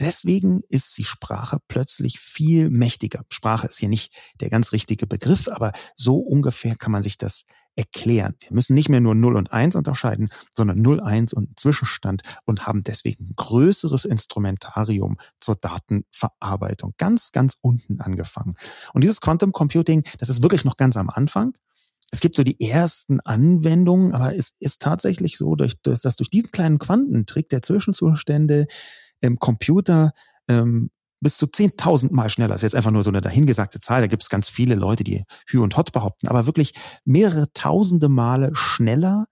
[0.03, 3.23] deswegen ist die Sprache plötzlich viel mächtiger.
[3.29, 7.45] Sprache ist hier nicht der ganz richtige Begriff, aber so ungefähr kann man sich das
[7.75, 8.35] erklären.
[8.39, 12.67] Wir müssen nicht mehr nur 0 und 1 unterscheiden, sondern 0, 1 und Zwischenstand und
[12.67, 16.93] haben deswegen ein größeres Instrumentarium zur Datenverarbeitung.
[16.97, 18.53] Ganz, ganz unten angefangen.
[18.93, 21.53] Und dieses Quantum Computing, das ist wirklich noch ganz am Anfang.
[22.11, 26.77] Es gibt so die ersten Anwendungen, aber es ist tatsächlich so, dass durch diesen kleinen
[26.77, 28.67] Quantentrick der Zwischenzustände
[29.23, 30.11] im Computer
[30.47, 32.49] ähm, bis zu 10.000 Mal schneller.
[32.49, 34.01] Das ist jetzt einfach nur so eine dahingesagte Zahl.
[34.01, 36.73] Da gibt es ganz viele Leute, die Hü und Hot behaupten, aber wirklich
[37.05, 39.25] mehrere tausende Male schneller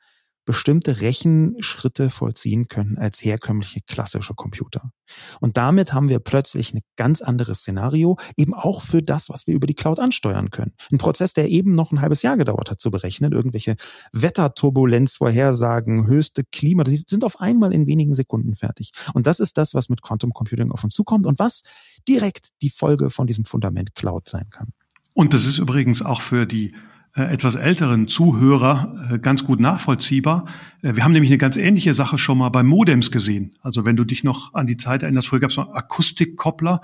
[0.46, 4.92] bestimmte Rechenschritte vollziehen können als herkömmliche klassische Computer.
[5.40, 9.54] Und damit haben wir plötzlich ein ganz anderes Szenario, eben auch für das, was wir
[9.54, 10.74] über die Cloud ansteuern können.
[10.92, 13.76] Ein Prozess, der eben noch ein halbes Jahr gedauert hat zu berechnen, irgendwelche
[14.14, 18.92] Wetterturbulenzvorhersagen, höchste Klima, die sind auf einmal in wenigen Sekunden fertig.
[19.14, 21.64] Und das ist das, was mit Quantum Computing auf uns zukommt und was
[22.08, 24.74] direkt die Folge von diesem Fundament Cloud sein kann.
[25.14, 26.74] Und das ist übrigens auch für die
[27.14, 30.46] etwas älteren Zuhörer äh, ganz gut nachvollziehbar.
[30.82, 33.52] Äh, wir haben nämlich eine ganz ähnliche Sache schon mal bei Modems gesehen.
[33.62, 36.82] Also wenn du dich noch an die Zeit erinnerst, früher gab es noch Akustikkoppler,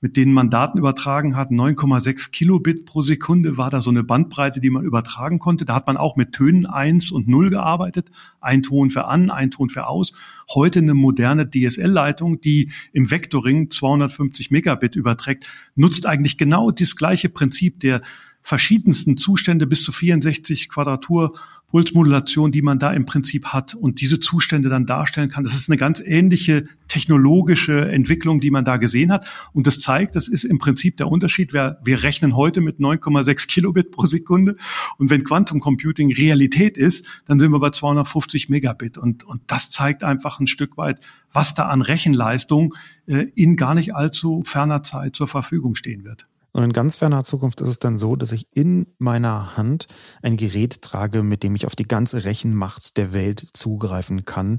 [0.00, 1.50] mit denen man Daten übertragen hat.
[1.50, 5.64] 9,6 Kilobit pro Sekunde war da so eine Bandbreite, die man übertragen konnte.
[5.64, 8.12] Da hat man auch mit Tönen eins und null gearbeitet.
[8.40, 10.12] Ein Ton für an, ein Ton für aus.
[10.54, 17.28] Heute eine moderne DSL-Leitung, die im Vectoring 250 Megabit überträgt, nutzt eigentlich genau das gleiche
[17.28, 18.02] Prinzip der
[18.44, 21.32] verschiedensten Zustände bis zu 64 Quadratur
[21.68, 25.42] Pulsmodulation, die man da im Prinzip hat und diese Zustände dann darstellen kann.
[25.42, 29.26] Das ist eine ganz ähnliche technologische Entwicklung, die man da gesehen hat.
[29.52, 31.52] Und das zeigt, das ist im Prinzip der Unterschied.
[31.52, 34.56] Wir, wir rechnen heute mit 9,6 Kilobit pro Sekunde.
[34.98, 38.96] Und wenn Quantum Computing Realität ist, dann sind wir bei 250 Megabit.
[38.96, 41.00] Und, und das zeigt einfach ein Stück weit,
[41.32, 42.74] was da an Rechenleistung
[43.06, 46.28] äh, in gar nicht allzu ferner Zeit zur Verfügung stehen wird.
[46.54, 49.88] Und in ganz ferner Zukunft ist es dann so, dass ich in meiner Hand
[50.22, 54.58] ein Gerät trage, mit dem ich auf die ganze Rechenmacht der Welt zugreifen kann.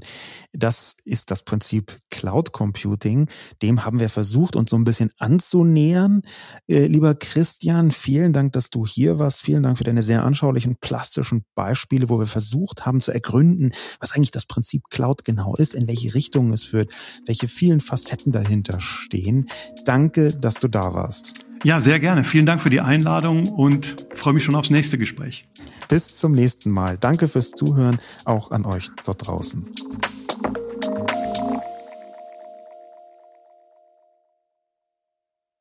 [0.52, 3.30] Das ist das Prinzip Cloud Computing.
[3.62, 6.20] Dem haben wir versucht, uns so ein bisschen anzunähern.
[6.68, 9.40] Äh, lieber Christian, vielen Dank, dass du hier warst.
[9.40, 14.12] Vielen Dank für deine sehr anschaulichen, plastischen Beispiele, wo wir versucht haben zu ergründen, was
[14.12, 16.92] eigentlich das Prinzip Cloud genau ist, in welche Richtung es führt,
[17.24, 19.48] welche vielen Facetten dahinter stehen.
[19.86, 21.45] Danke, dass du da warst.
[21.64, 22.24] Ja, sehr gerne.
[22.24, 25.44] Vielen Dank für die Einladung und freue mich schon aufs nächste Gespräch.
[25.88, 26.96] Bis zum nächsten Mal.
[26.98, 29.66] Danke fürs Zuhören, auch an euch dort draußen.